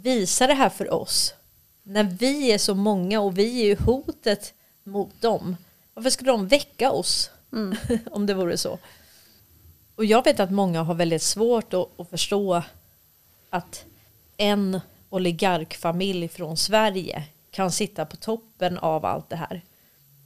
[0.02, 1.34] visa det här för oss?
[1.82, 5.56] När vi är så många och vi är ju hotet mot dem.
[5.94, 7.30] Varför skulle de väcka oss?
[8.10, 8.78] Om det vore så.
[9.94, 12.62] Och jag vet att många har väldigt svårt att, att förstå
[13.50, 13.84] att
[14.36, 14.80] en
[15.10, 19.62] oligarkfamilj från Sverige kan sitta på toppen av allt det här.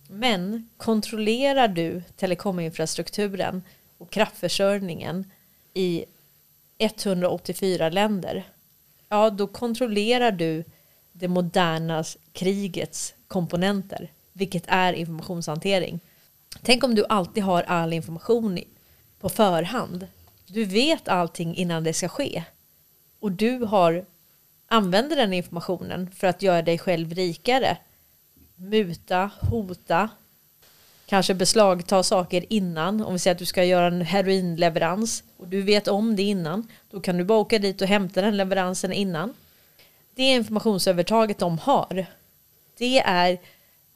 [0.08, 3.62] Men kontrollerar du telekominfrastrukturen
[3.98, 5.30] och kraftförsörjningen
[5.74, 6.04] i
[6.78, 8.48] 184 länder,
[9.10, 10.64] ja då kontrollerar du
[11.12, 16.00] det moderna krigets komponenter, vilket är informationshantering.
[16.62, 18.58] Tänk om du alltid har all information
[19.20, 20.06] på förhand.
[20.46, 22.44] Du vet allting innan det ska ske.
[23.20, 24.04] Och du har
[24.68, 27.78] använder den informationen för att göra dig själv rikare.
[28.56, 30.08] Muta, hota,
[31.10, 33.00] kanske beslagta saker innan.
[33.04, 36.68] Om vi säger att du ska göra en heroinleverans och du vet om det innan.
[36.90, 39.34] Då kan du bara åka dit och hämta den leveransen innan.
[40.14, 42.06] Det informationsövertaget de har.
[42.78, 43.38] Det är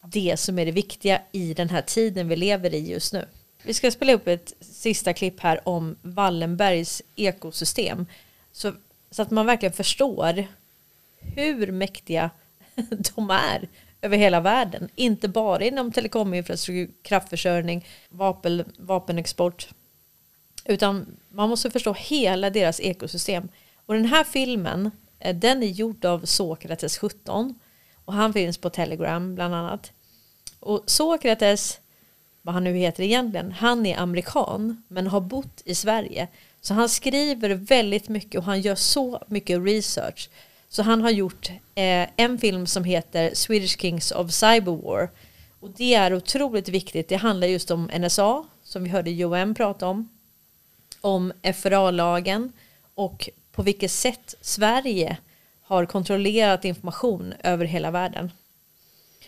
[0.03, 3.29] det som är det viktiga i den här tiden vi lever i just nu.
[3.63, 8.07] Vi ska spela upp ett sista klipp här om Wallenbergs ekosystem.
[8.53, 8.73] Så,
[9.11, 10.47] så att man verkligen förstår
[11.21, 12.31] hur mäktiga
[13.15, 13.69] de är
[14.05, 14.89] över hela världen.
[14.95, 19.69] Inte bara inom telekominfrastruktur, kraftförsörjning, vapen, vapenexport.
[20.65, 23.49] Utan man måste förstå hela deras ekosystem.
[23.87, 27.55] Och den här filmen, eh, den är gjord av Sokrates 17.
[28.05, 29.93] Och han finns på Telegram bland annat.
[30.61, 31.81] Och Sokrates,
[32.43, 36.29] vad han nu heter egentligen, han är amerikan men har bott i Sverige.
[36.61, 40.31] Så han skriver väldigt mycket och han gör så mycket research.
[40.75, 45.11] Så han har gjort eh, en film som heter Swedish Kings of Cyberwar.
[45.61, 47.09] Och det är otroligt viktigt.
[47.09, 50.09] Det handlar just om NSA som vi hörde Johan prata om.
[51.01, 52.53] Om FRA-lagen
[52.95, 55.17] och på vilket sätt Sverige
[55.63, 58.31] har kontrollerat information över hela världen.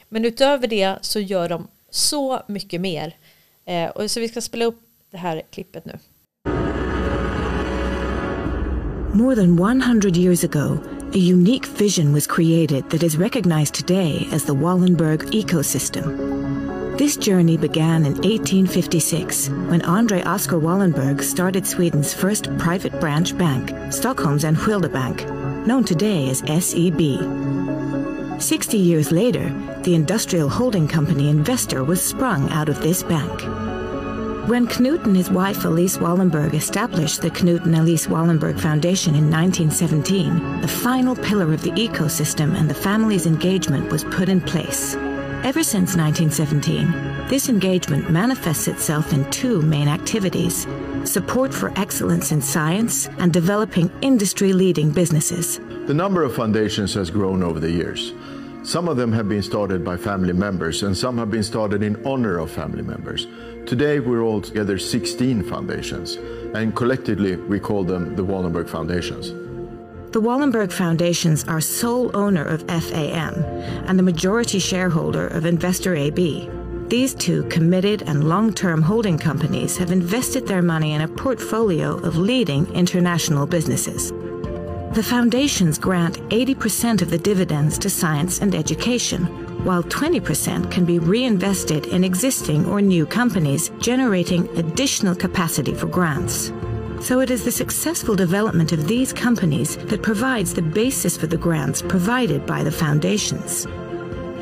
[0.09, 3.17] Men utöver det så gör de så mycket mer.
[3.65, 4.81] Eh, och så vi ska spela upp
[5.11, 5.99] det här klippet nu.
[9.17, 10.79] More than 100 years ago,
[11.15, 16.99] a unique vision was created that is recognized today as the Wallenberg ecosystem.
[16.99, 23.71] This journey began in 1856 when Andre Oskar Wallenberg started Sweden's first private branch bank,
[23.93, 25.27] Stockholm's Enskilda Bank,
[25.67, 28.41] known today as SEB.
[28.41, 29.49] 60 years later,
[29.83, 33.76] the industrial holding company Investor was sprung out of this bank.
[34.47, 39.29] When Knut and his wife Elise Wallenberg established the Knut and Elise Wallenberg Foundation in
[39.29, 44.95] 1917, the final pillar of the ecosystem and the family's engagement was put in place.
[45.43, 50.69] Ever since 1917, this engagement manifests itself in two main activities
[51.03, 55.59] support for excellence in science and developing industry leading businesses.
[55.89, 58.13] The number of foundations has grown over the years.
[58.63, 62.05] Some of them have been started by family members, and some have been started in
[62.05, 63.29] honor of family members.
[63.67, 66.15] Today, we're all together 16 foundations,
[66.55, 69.31] and collectively, we call them the Wallenberg Foundations.
[70.13, 73.35] The Wallenberg Foundations are sole owner of FAM
[73.89, 76.49] and the majority shareholder of Investor AB.
[76.87, 81.97] These two committed and long term holding companies have invested their money in a portfolio
[81.97, 84.13] of leading international businesses.
[84.93, 91.01] The foundations grant 80% of the dividends to science and education, while 20% can be
[91.01, 96.53] reinvested in existing or new companies, generating additional capacity for grants.
[97.01, 101.37] So it is the successful development of these companies that provides the basis for the
[101.37, 103.67] grants provided by the foundations.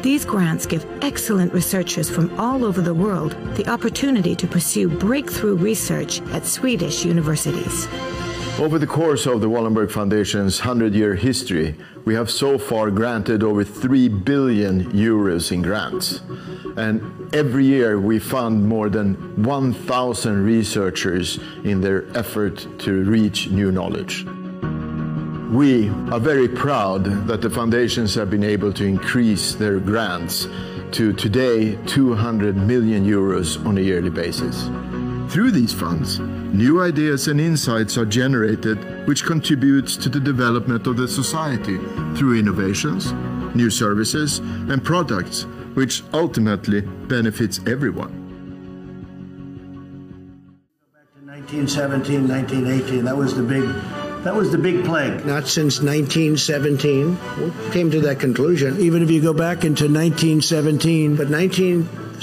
[0.02, 5.56] These grants give excellent researchers from all over the world the opportunity to pursue breakthrough
[5.56, 7.88] research at Swedish universities.
[8.56, 11.74] Over the course of the Wallenberg Foundation's 100 year history,
[12.04, 16.20] we have so far granted over 3 billion euros in grants.
[16.76, 23.72] And every year we fund more than 1,000 researchers in their effort to reach new
[23.72, 24.24] knowledge.
[25.50, 30.46] We are very proud that the foundations have been able to increase their grants
[30.92, 34.68] to today 200 million euros on a yearly basis.
[35.28, 40.96] Through these funds, new ideas and insights are generated, which contributes to the development of
[40.96, 41.78] the society
[42.16, 43.12] through innovations,
[43.54, 45.44] new services, and products,
[45.74, 48.24] which ultimately benefits everyone.
[51.24, 53.64] 1917, 1918, that was the big
[54.24, 55.26] that was the big plague.
[55.26, 58.80] Not since 1917 we came to that conclusion.
[58.80, 61.28] Even if you go back into 1917, but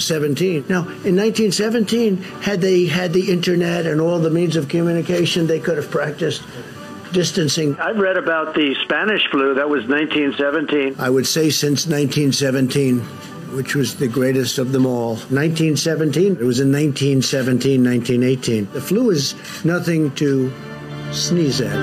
[0.09, 0.65] 1917.
[0.67, 5.59] Now, in 1917, had they had the internet and all the means of communication, they
[5.59, 6.43] could have practiced
[7.11, 7.77] distancing.
[7.79, 9.55] I've read about the Spanish flu.
[9.55, 10.95] That was 1917.
[10.99, 13.01] I would say since 1917
[13.51, 15.15] which was the greatest of them all.
[15.27, 18.71] 1917, it was in 1917, 1918.
[18.71, 19.35] The flu is
[19.65, 20.51] nothing to
[21.11, 21.75] sneeze at.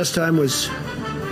[0.00, 0.70] Last time was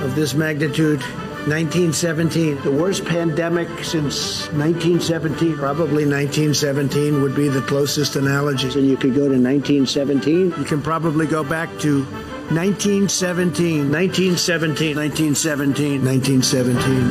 [0.08, 1.00] of this magnitude,
[1.46, 2.62] 1917.
[2.62, 5.56] The worst pandemic since 1917.
[5.56, 8.68] Probably 1917 would be the closest analogy.
[8.78, 10.54] And you could go to 1917.
[10.56, 12.04] You can probably go back to
[12.50, 17.10] 1917, 1917, 1917, 1917.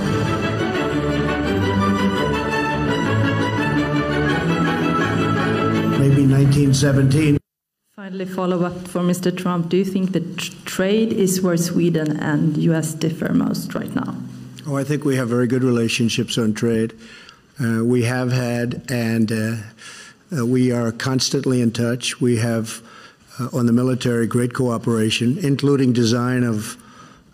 [5.99, 7.46] Maybe 1917.
[8.07, 9.37] Finally, follow up for Mr.
[9.37, 9.67] Trump.
[9.67, 14.15] Do you think that trade is where Sweden and US differ most right now?
[14.65, 16.93] Oh, I think we have very good relationships on trade.
[17.61, 19.55] Uh, we have had, and uh,
[20.31, 22.21] uh, we are constantly in touch.
[22.21, 22.81] We have,
[23.41, 26.81] uh, on the military, great cooperation, including design of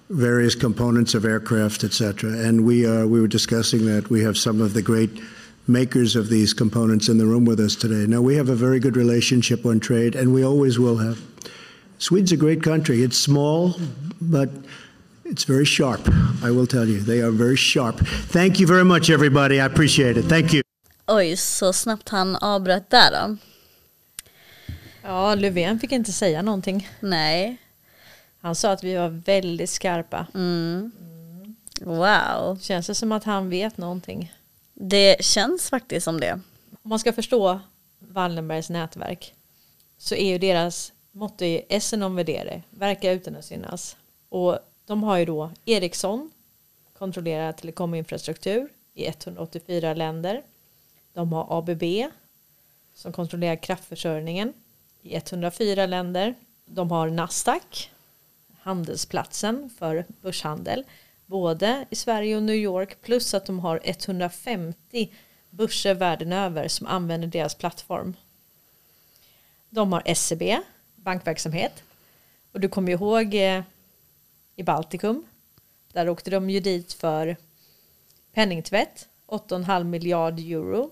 [0.10, 2.32] various components of aircraft, etc.
[2.32, 5.22] And we are, we were discussing that we have some of the great
[5.68, 8.06] makers of these components in the room with us today.
[8.08, 11.18] Now, we have a very good relationship on trade, and we always will have.
[11.98, 13.04] Sweden's a great country.
[13.04, 13.76] It's small,
[14.20, 14.50] but
[15.26, 16.02] it's very sharp.
[16.44, 17.98] I will tell you, they are very sharp.
[18.32, 19.60] Thank you very much, everybody.
[19.60, 20.26] I appreciate it.
[20.26, 20.62] Thank you.
[21.08, 23.38] Oj, så snabbt han avbröt där då.
[25.04, 26.90] Ja, Löfven fick inte säga någonting.
[27.00, 27.58] Nej.
[28.42, 30.28] Han sa att vi var väldigt skarpa.
[30.34, 30.92] Mm.
[31.82, 32.60] Wow.
[32.62, 34.34] Känns det som att han vet någonting?
[34.74, 36.40] Det känns faktiskt som det.
[36.84, 37.60] Om man ska förstå
[38.00, 39.34] Wallenbergs nätverk
[39.98, 43.98] så är ju deras motto i Essen non vedere, verka utan att synas.
[44.30, 46.32] Och de har ju då Ericsson,
[46.94, 50.44] kontrollerar telekominfrastruktur i 184 länder.
[51.14, 51.84] De har ABB
[52.94, 54.54] som kontrollerar kraftförsörjningen
[55.02, 56.36] i 104 länder.
[56.66, 57.92] De har Nasdaq,
[58.60, 60.84] handelsplatsen för börshandel,
[61.34, 65.14] både i Sverige och New York, plus att de har 150
[65.50, 68.16] börser världen över som använder deras plattform.
[69.70, 70.44] De har SEB,
[70.96, 71.84] bankverksamhet.
[72.52, 73.64] Och du kommer ihåg eh,
[74.56, 75.26] i Baltikum,
[75.94, 77.38] där åkte de ju dit för
[78.34, 80.92] penningtvätt, 8,5 miljard euro.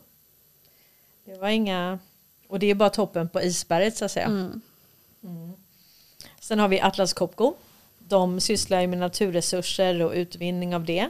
[1.26, 2.00] Det var inga,
[2.48, 4.26] och det är bara toppen på isberget så att säga.
[4.26, 4.62] Mm.
[5.24, 5.54] Mm.
[6.40, 7.56] Sen har vi Atlas Copco.
[8.12, 11.10] De sysslar ju med naturresurser och utvinning av det.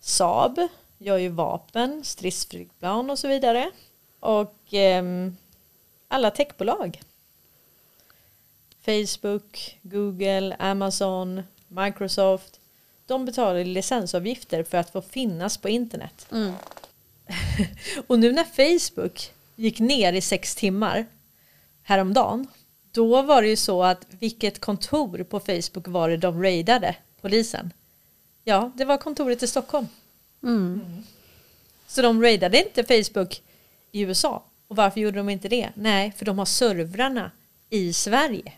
[0.00, 3.70] Saab gör ju vapen, stridsflygplan och så vidare.
[4.20, 5.36] Och ehm,
[6.08, 7.00] alla techbolag.
[8.84, 12.60] Facebook, Google, Amazon, Microsoft.
[13.06, 16.26] De betalar licensavgifter för att få finnas på internet.
[16.32, 16.52] Mm.
[18.06, 21.06] och nu när Facebook gick ner i sex timmar
[21.82, 22.46] häromdagen.
[22.94, 27.72] Då var det ju så att vilket kontor på Facebook var det de raidade polisen?
[28.44, 29.86] Ja, det var kontoret i Stockholm.
[30.42, 31.02] Mm.
[31.86, 33.42] Så de raidade inte Facebook
[33.92, 34.42] i USA.
[34.68, 35.70] Och varför gjorde de inte det?
[35.74, 37.30] Nej, för de har servrarna
[37.70, 38.52] i Sverige.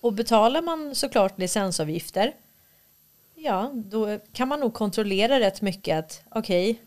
[0.00, 2.32] Och betalar man såklart licensavgifter,
[3.34, 6.82] ja, då kan man nog kontrollera rätt mycket att okej, okay,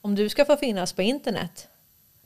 [0.00, 1.68] om du ska få finnas på internet,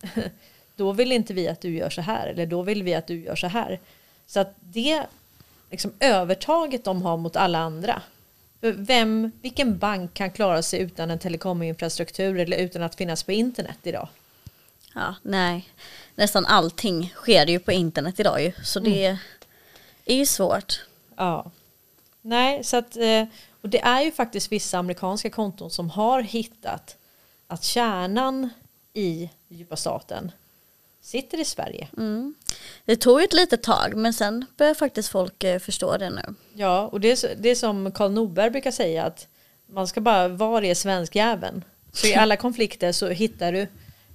[0.77, 3.21] då vill inte vi att du gör så här, eller då vill vi att du
[3.21, 3.81] gör så här.
[4.31, 5.07] Så att det
[5.71, 8.03] liksom, övertaget de har mot alla andra.
[8.61, 13.79] Vem, vilken bank kan klara sig utan en telekominfrastruktur eller utan att finnas på internet
[13.83, 14.09] idag?
[14.95, 15.69] Ja, nej.
[16.15, 18.53] Nästan allting sker ju på internet idag ju.
[18.65, 19.17] Så det Mm.
[20.05, 20.81] är ju svårt.
[21.17, 21.51] Ja.
[22.23, 23.25] Nej, så att, eh,
[23.63, 26.97] och det är ju faktiskt vissa amerikanska konton som har hittat
[27.47, 28.51] att kärnan
[28.93, 30.33] i djupa staten
[31.09, 31.89] sitter i Sverige.
[31.97, 32.35] Mm.
[32.85, 36.35] Det tog ju ett litet tag men sen börjar faktiskt folk eh, förstå det nu.
[36.55, 39.29] Ja, och det är, det är som Karl Norberg brukar säga att
[39.67, 41.65] man ska bara, var är svenskjäveln?
[41.93, 43.67] Så i alla konflikter så hittar du,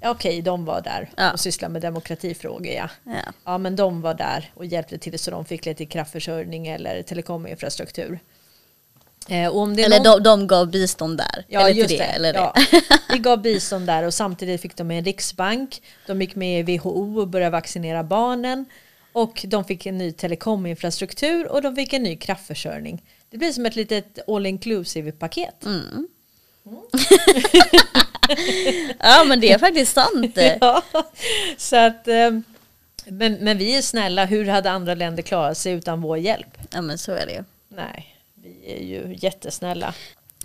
[0.01, 2.89] ja okej, de var där och sysslar med demokratifrågor, ja.
[3.03, 3.33] Ja.
[3.43, 8.19] Ja, men de var där och hjälpte till så de fick lite kraftförsörjning eller telekominfrastruktur.
[8.19, 11.45] Eh, och om det är Eller någon- de, de gav bistånd där.
[11.47, 12.03] Ja, eller just det, det.
[12.03, 12.55] Eller ja.
[12.71, 12.83] det.
[13.13, 15.81] Vi gav bistånd där och samtidigt fick de en riksbank.
[16.07, 18.65] De gick med i WHO och började vaccinera barnen.
[19.13, 23.03] Och de fick en ny telekominfrastruktur och de fick en ny kraftförsörjning.
[23.29, 25.65] Det blir som ett litet all inclusive paket.
[25.65, 26.07] Mm.
[28.99, 30.37] ja men det är faktiskt sant.
[30.61, 30.83] ja,
[31.57, 32.31] så att, eh,
[33.05, 36.57] men, men vi är snälla, hur hade andra länder klarat sig utan vår hjälp?
[36.71, 37.43] Ja men så är det ju.
[37.67, 38.12] Nej,
[38.43, 39.93] vi är ju jättesnälla.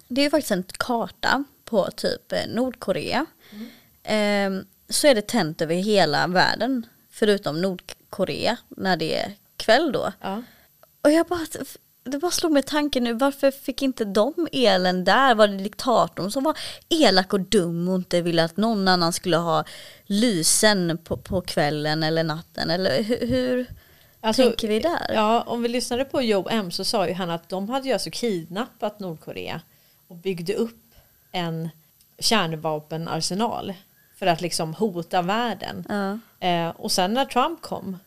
[0.08, 3.26] Det är ju faktiskt en karta på typ eh, Nordkorea.
[4.02, 6.86] Ehm, så är det tänt över hela världen.
[7.10, 10.12] Förutom Nordkorea när det är kväll då.
[11.02, 11.46] Och jag bara,
[12.04, 15.34] det bara slog mig tanken nu, varför fick inte de elen där?
[15.34, 19.36] Var det diktatorn som var elak och dum och inte ville att någon annan skulle
[19.36, 19.64] ha
[20.06, 22.70] lysen på, på kvällen eller natten?
[22.70, 23.66] Eller hur,
[24.22, 24.90] hur tänker vi där?
[24.90, 27.86] Alltså, Ja, om vi lyssnade på Joe M så sa ju han att de hade
[27.86, 29.60] ju alltså kidnappat Nordkorea
[30.08, 30.94] och byggde upp
[31.32, 31.68] en
[32.18, 33.74] kärnvapenarsenal
[34.16, 35.84] för att liksom hota världen.
[35.88, 36.18] Ja.
[36.48, 37.98] Eh, och sen när Trump kom,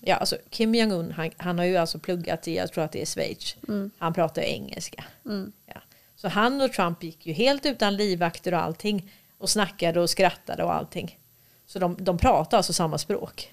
[0.00, 3.02] ja alltså Kim Jong-Un han, han har ju alltså pluggat i, jag tror att det
[3.02, 3.90] är Schweiz, Mm.
[3.98, 5.04] han pratar ju engelska.
[5.24, 5.52] Mm.
[5.66, 5.80] Ja.
[6.16, 10.64] Så han och Trump gick ju helt utan livvakter och allting och snackade och skrattade
[10.64, 11.18] och allting.
[11.66, 13.52] Så de, de pratar alltså samma språk.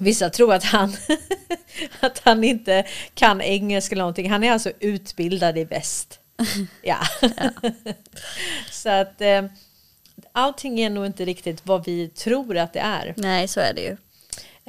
[0.00, 0.92] Vissa tror att han,
[2.00, 4.30] att han inte kan engelska eller någonting.
[4.30, 6.20] Han är alltså utbildad i väst.
[6.82, 6.98] Ja.
[8.70, 9.44] så att eh,
[10.32, 13.14] allting är nog inte riktigt vad vi tror att det är.
[13.16, 13.96] Nej, så är det ju.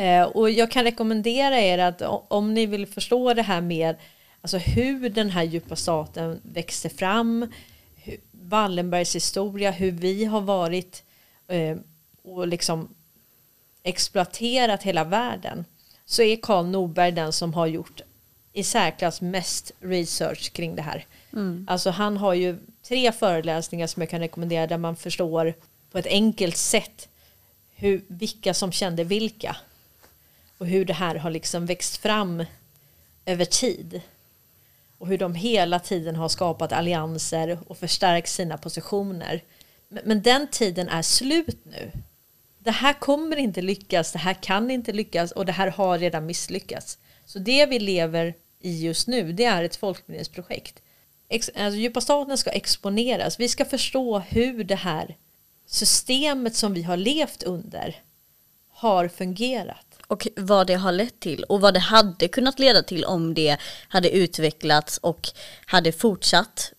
[0.06, 3.96] Eh, och jag kan rekommendera er att om ni vill förstå det här med
[4.42, 7.52] alltså hur den här djupa staten växte fram,
[7.96, 11.04] hur, Wallenbergs historia, hur vi har varit
[11.48, 11.78] eh,
[12.24, 12.96] och liksom
[13.86, 15.66] exploaterat hela världen
[16.06, 18.02] så är Karl Norberg den som har gjort
[18.54, 21.06] i särklass mest research kring det här.
[21.34, 21.66] Mm.
[21.70, 22.58] Alltså han har ju
[22.88, 25.54] tre föreläsningar som jag kan rekommendera där man förstår
[25.92, 27.10] på ett enkelt sätt
[27.76, 29.56] hur, vilka som kände vilka.
[30.58, 32.46] Och hur det här har liksom växt fram
[33.26, 34.02] över tid.
[34.98, 39.42] Och hur de hela tiden har skapat allianser och förstärkt sina positioner.
[39.90, 41.92] Men, men den tiden är slut nu.
[42.66, 46.26] Det här kommer inte lyckas, det här kan inte lyckas och det här har redan
[46.26, 46.98] misslyckats.
[47.26, 50.82] Så det vi lever i just nu, det är ett folkbildningsprojekt.
[51.30, 53.40] Ex, alltså, djupa staten ska exponeras.
[53.40, 55.18] Vi ska förstå hur det här
[55.68, 57.96] systemet som vi har levt under
[58.74, 59.86] har fungerat.
[60.08, 63.58] Och vad det har lett till och vad det hade kunnat leda till om det
[63.88, 65.30] hade utvecklats och
[65.66, 66.72] hade fortsatt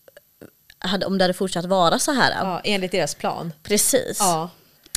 [0.78, 2.30] hade, om det hade fortsatt vara så här.
[2.30, 3.52] Ja, enligt deras plan.
[3.62, 4.18] Precis.
[4.20, 4.50] Ja.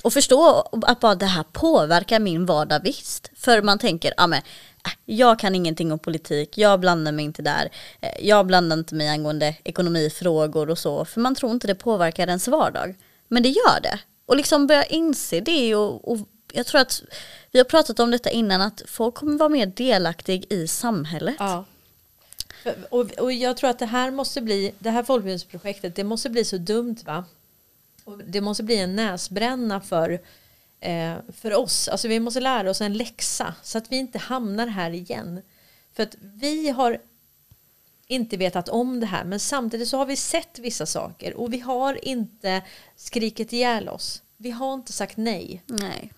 [0.03, 3.31] Och förstå att bara det här påverkar min vardag visst.
[3.35, 4.39] För man tänker, ja men
[4.85, 7.69] äh, jag kan ingenting om politik, jag blandar mig inte där.
[8.01, 11.05] Eh, jag blandar inte mig angående ekonomifrågor och så.
[11.05, 12.95] För man tror inte det påverkar ens vardag.
[13.27, 13.99] Men det gör det.
[14.25, 16.17] Och liksom börja inse det och, och
[16.53, 17.01] jag tror att
[17.51, 21.35] vi har pratat om detta innan att folk kommer vara mer delaktig i samhället.
[21.39, 21.65] Ja.
[22.89, 26.45] Och, och jag tror att det här måste bli, det här folkbildningsprojektet, det måste bli
[26.45, 27.23] så dumt va?
[28.09, 30.21] Och det måste bli en näsbränna för,
[30.79, 31.87] eh, för oss.
[31.87, 35.41] Alltså vi måste lära oss en läxa så att vi inte hamnar här igen.
[35.93, 37.01] För att vi har
[38.07, 41.59] inte vetat om det här men samtidigt så har vi sett vissa saker och vi
[41.59, 42.61] har inte
[42.95, 44.23] skrikit ihjäl oss.
[44.37, 45.63] Vi har inte sagt nej.
[45.65, 46.13] Nej.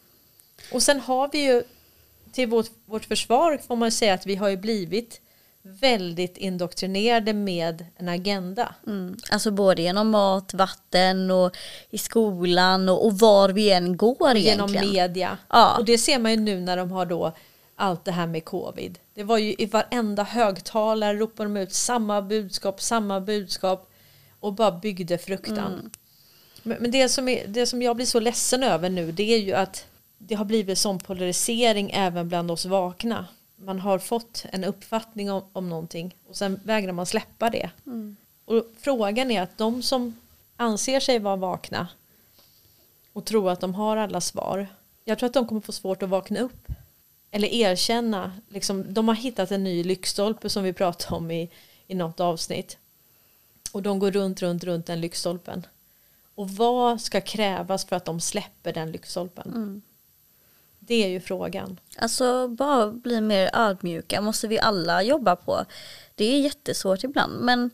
[0.74, 1.64] Och sen har vi ju
[2.32, 5.22] till vårt, vårt försvar får man säga att vi har ju blivit
[5.62, 8.76] väldigt indoktrinerade med en agenda.
[8.88, 9.18] Mm.
[9.32, 11.58] Alltså både genom mat, vatten och
[11.90, 14.94] i skolan och, och var vi än går Genom egentligen.
[14.94, 15.38] media.
[15.50, 15.78] Ja.
[15.78, 17.34] Och det ser man ju nu när de har då
[17.76, 19.00] allt det här med covid.
[19.14, 23.92] Det var ju i varenda högtalare ropade de ut samma budskap, samma budskap
[24.40, 25.74] och bara byggde fruktan.
[25.74, 25.92] Mm.
[26.64, 29.38] Men, men det, som är, det som jag blir så ledsen över nu det är
[29.38, 29.86] ju att
[30.18, 33.26] det har blivit sån polarisering även bland oss vakna.
[33.64, 37.70] Man har fått en uppfattning om, om någonting och sen vägrar man släppa det.
[37.86, 38.16] Mm.
[38.46, 40.16] Och frågan är att de som
[40.56, 41.88] anser sig vara vakna
[43.14, 44.68] och tror att de har alla svar.
[45.06, 46.68] Jag tror att de kommer få svårt att vakna upp.
[47.32, 51.50] Eller erkänna, liksom, de har hittat en ny lyktstolpe som vi pratade om i,
[51.88, 52.78] i något avsnitt.
[53.72, 55.66] Och de går runt, runt, runt den lyktstolpen.
[56.36, 59.54] Och vad ska krävas för att de släpper den lyktstolpen?
[59.56, 59.82] Mm.
[60.84, 61.80] Det är ju frågan.
[61.98, 65.66] Alltså bara bli mer ödmjuka måste vi alla jobba på.
[66.16, 67.70] Det är jättesvårt ibland men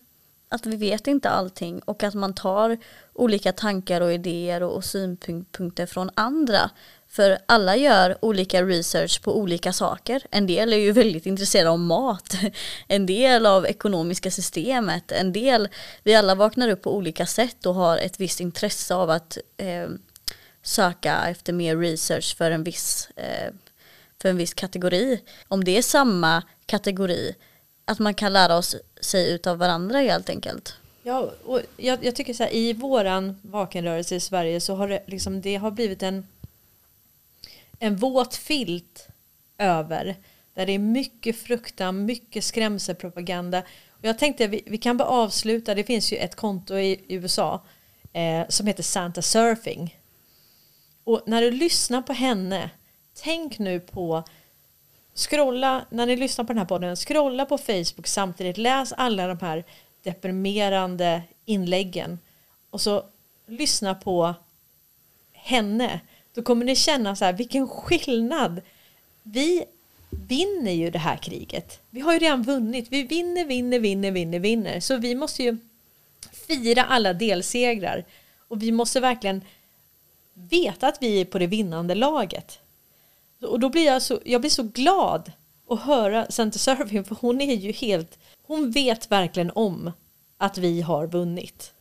[0.50, 2.78] att vi vet inte allting och att man tar
[3.14, 6.70] olika tankar och idéer och, och synpunkter från andra.
[7.10, 10.24] För alla gör olika research på olika saker.
[10.32, 12.34] En del är ju väldigt intresserade av mat.
[12.88, 15.12] En del av ekonomiska systemet.
[15.12, 15.70] En del,
[16.04, 19.88] vi alla vaknar upp på olika sätt och har ett visst intresse av att eh,
[20.68, 23.54] söka efter mer research för en viss eh,
[24.22, 25.22] för en viss kategori.
[25.48, 27.36] Om det är samma kategori,
[27.86, 30.76] att man kan lära oss sig utav varandra helt enkelt.
[31.04, 35.04] Ja, och jag, jag tycker så här, i våran vakenrörelse i Sverige så har det,
[35.06, 36.28] liksom, det har blivit en,
[37.80, 39.08] en våt filt
[39.58, 40.16] över
[40.54, 43.64] där det är mycket fruktan, mycket skrämselpropaganda.
[43.92, 47.62] Och jag tänkte vi, vi kan bara avsluta, det finns ju ett konto i USA
[48.14, 49.98] eh, som heter Santa Surfing.
[51.08, 52.70] Och när du lyssnar på henne,
[53.14, 54.24] tänk nu på
[55.16, 59.40] scrolla, när ni lyssnar på den här podden, scrolla på Facebook samtidigt, läs alla de
[59.40, 59.64] här
[60.04, 62.20] deprimerande inläggen
[62.70, 63.04] och så
[63.46, 64.34] lyssna på
[65.34, 66.00] henne.
[66.34, 68.62] Då kommer ni känna så här, vilken skillnad.
[69.24, 69.66] Vi
[70.10, 71.82] vinner ju det här kriget.
[71.90, 72.88] Vi har ju redan vunnit.
[72.90, 74.80] Vi vinner, vinner, vinner, vinner, vinner.
[74.80, 75.58] Så vi måste ju
[76.48, 78.06] fira alla delsegrar.
[78.48, 79.42] Och vi måste verkligen
[80.50, 82.60] veta att vi är på det vinnande laget.
[83.42, 85.32] Och då blir jag så, jag blir så glad
[85.70, 89.92] att höra Center Serving för hon är ju helt, hon vet verkligen om
[90.38, 91.74] att vi har vunnit.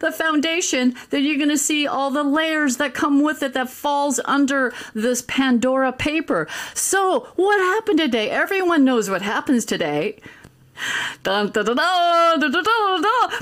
[0.00, 3.70] the foundation that you're going to see all the layers that come with it that
[3.70, 10.20] falls under this pandora paper so what happened today everyone knows what happens today
[11.22, 11.76] Dun, dun, dun.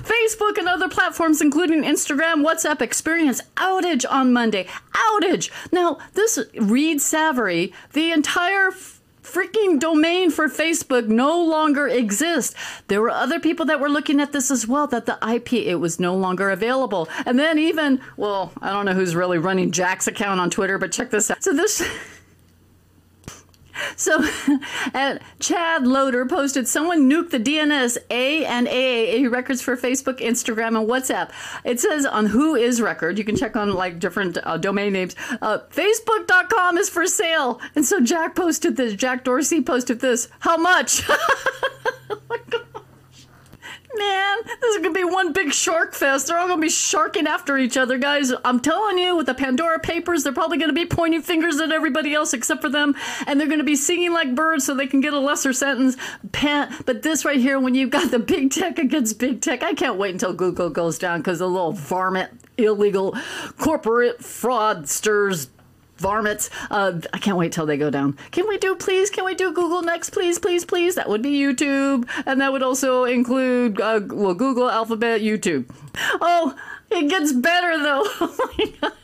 [0.02, 4.66] Facebook and other platforms, including Instagram, WhatsApp, experience outage on Monday.
[4.92, 5.50] Outage!
[5.72, 8.72] Now, this Reed Savory, the entire
[9.22, 12.54] freaking domain for Facebook no longer exists.
[12.88, 15.76] There were other people that were looking at this as well, that the IP, it
[15.76, 17.08] was no longer available.
[17.26, 20.92] And then even, well, I don't know who's really running Jack's account on Twitter, but
[20.92, 21.42] check this out.
[21.42, 21.82] So this.
[23.96, 24.22] So,
[25.40, 30.88] Chad Loader posted someone nuked the DNS A and AAA records for Facebook, Instagram, and
[30.88, 31.30] WhatsApp.
[31.64, 35.16] It says on Who Is Record, you can check on like different uh, domain names.
[35.42, 37.60] Uh, Facebook.com is for sale.
[37.74, 40.28] And so Jack posted this, Jack Dorsey posted this.
[40.40, 41.02] How much?
[43.96, 46.28] Man, this is gonna be one big shark fest.
[46.28, 48.32] They're all gonna be sharking after each other, guys.
[48.44, 52.14] I'm telling you, with the Pandora Papers, they're probably gonna be pointing fingers at everybody
[52.14, 52.94] else except for them,
[53.26, 55.96] and they're gonna be singing like birds so they can get a lesser sentence.
[56.30, 59.74] Pan- but this right here, when you've got the big tech against big tech, I
[59.74, 63.16] can't wait until Google goes down because the little varmint, illegal
[63.58, 65.48] corporate fraudsters
[66.00, 66.50] varmints.
[66.70, 68.18] Uh, I can't wait till they go down.
[68.32, 69.10] Can we do, please?
[69.10, 70.94] Can we do Google next, please, please, please?
[70.96, 75.70] That would be YouTube, and that would also include uh, well, Google, Alphabet, YouTube.
[76.20, 76.56] Oh,
[76.90, 78.04] it gets better though.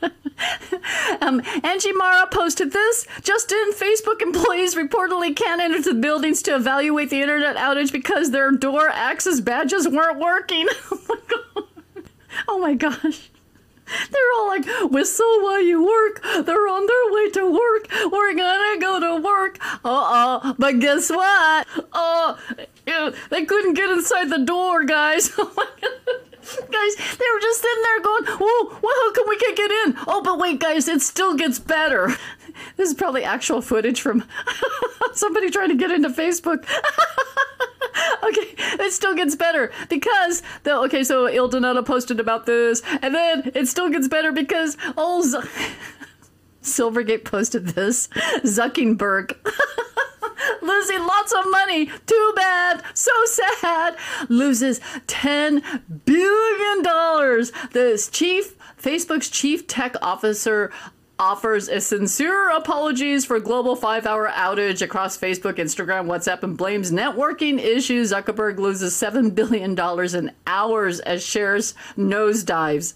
[0.39, 1.17] Oh.
[1.23, 3.07] Um, Angie Mara posted this.
[3.23, 8.31] Just in, Facebook employees reportedly can't enter the buildings to evaluate the internet outage because
[8.31, 10.69] their door access badges weren't working.
[10.91, 11.69] oh.
[12.49, 13.31] Oh my gosh.
[13.87, 16.23] They're all like, whistle while you work.
[16.45, 17.89] They're on their way to work.
[18.13, 19.59] We're gonna go to work.
[19.63, 20.55] Uh oh.
[20.59, 21.67] But guess what?
[21.93, 22.39] Oh,
[22.87, 25.33] yeah, they couldn't get inside the door, guys.
[25.39, 25.93] Oh my God.
[26.71, 29.97] Guys, they were just sitting there going, Whoa, well, how come we can't get in?
[30.07, 32.15] Oh, but wait, guys, it still gets better.
[32.77, 34.25] This is probably actual footage from
[35.15, 36.59] somebody trying to get into Facebook.
[38.23, 38.55] okay,
[38.85, 41.05] it still gets better because the okay.
[41.05, 45.39] So Il Donato posted about this, and then it still gets better because old Z-
[46.63, 48.09] Silvergate posted this.
[48.45, 49.37] Zuckerberg
[50.63, 51.87] losing lots of money.
[52.07, 52.83] Too bad.
[52.95, 53.97] So sad.
[54.29, 55.63] Loses ten
[56.05, 57.53] billion dollars.
[57.73, 60.71] This chief Facebook's chief tech officer
[61.19, 67.59] offers a sincere apologies for global five-hour outage across Facebook, Instagram, WhatsApp, and blames networking
[67.59, 68.13] issues.
[68.13, 72.95] Zuckerberg loses seven billion dollars in hours as shares nosedives.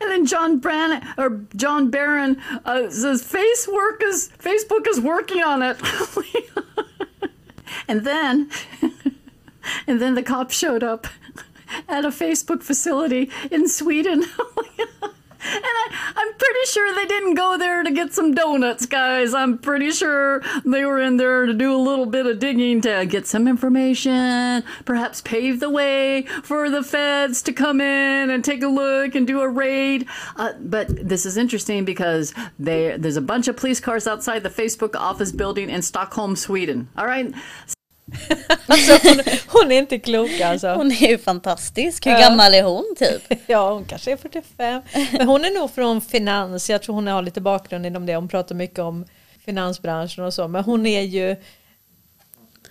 [0.00, 5.42] And then John Brann or John Barron uh, says face work is Facebook is working
[5.42, 5.78] on it.
[7.88, 8.50] and then
[9.86, 11.06] and then the cops showed up
[11.88, 14.24] at a Facebook facility in Sweden.
[15.42, 19.34] And I, I'm pretty sure they didn't go there to get some donuts, guys.
[19.34, 23.06] I'm pretty sure they were in there to do a little bit of digging to
[23.06, 28.62] get some information, perhaps pave the way for the feds to come in and take
[28.62, 30.06] a look and do a raid.
[30.36, 34.50] Uh, but this is interesting because they, there's a bunch of police cars outside the
[34.50, 36.88] Facebook office building in Stockholm, Sweden.
[36.96, 37.32] All right.
[38.66, 40.68] Alltså, hon, hon är inte klok alltså.
[40.68, 42.06] Hon är ju fantastisk.
[42.06, 42.18] Hur Ja.
[42.20, 43.40] gammal är hon typ?
[43.46, 44.82] Ja, hon kanske är 45.
[45.12, 46.70] Men hon är nog från finans.
[46.70, 48.14] Jag tror hon har lite bakgrund inom det.
[48.16, 49.04] Hon pratar mycket om
[49.44, 50.48] finansbranschen och så.
[50.48, 51.36] Men hon är ju...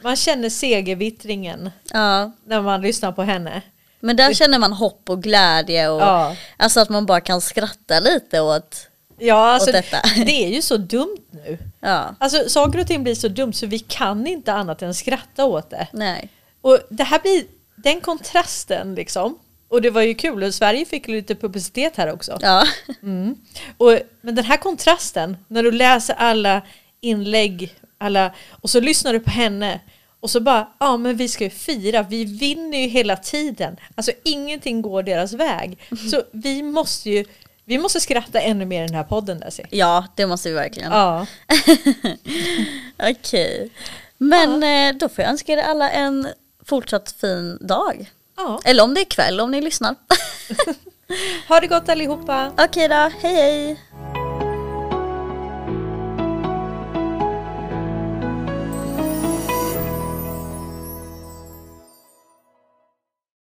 [0.01, 2.31] Man känner segervittringen Ja.
[2.45, 3.61] när man lyssnar på henne.
[3.99, 6.35] Men där känner man hopp och glädje och Ja.
[6.57, 8.88] alltså att man bara kan skratta lite åt,
[9.19, 10.01] Ja, alltså, åt detta.
[10.25, 11.57] det är ju så dumt nu.
[11.79, 12.15] Ja.
[12.19, 15.69] Alltså saker och ting blir så dumt så vi kan inte annat än skratta åt
[15.69, 15.87] det.
[15.93, 16.29] Nej.
[16.61, 17.43] Och det här blir
[17.75, 19.39] den kontrasten liksom.
[19.69, 22.39] Och det var ju kul och Sverige fick lite publicitet här också.
[22.41, 22.63] Ja.
[23.03, 23.35] Mm.
[23.77, 26.61] Och, men den här kontrasten, när du läser alla
[27.01, 29.79] inlägg alla, och så lyssnar du på henne
[30.19, 33.77] och så bara, ja men vi ska ju fira, vi vinner ju hela tiden.
[33.95, 35.79] Alltså ingenting går deras väg.
[36.11, 37.25] Så vi måste ju,
[37.69, 40.91] vi måste skratta ännu mer i den här podden där Ja, det måste vi verkligen.
[40.91, 41.25] Ja.
[43.09, 43.69] Okej.
[44.17, 46.27] Men eh, då får jag önska er alla en
[46.65, 48.11] fortsatt fin dag.
[48.37, 48.59] Ja.
[48.65, 49.95] Eller om det är kväll om ni lyssnar.
[51.47, 52.51] Ha det gott allihopa.
[52.57, 53.77] Okej då, hej hej.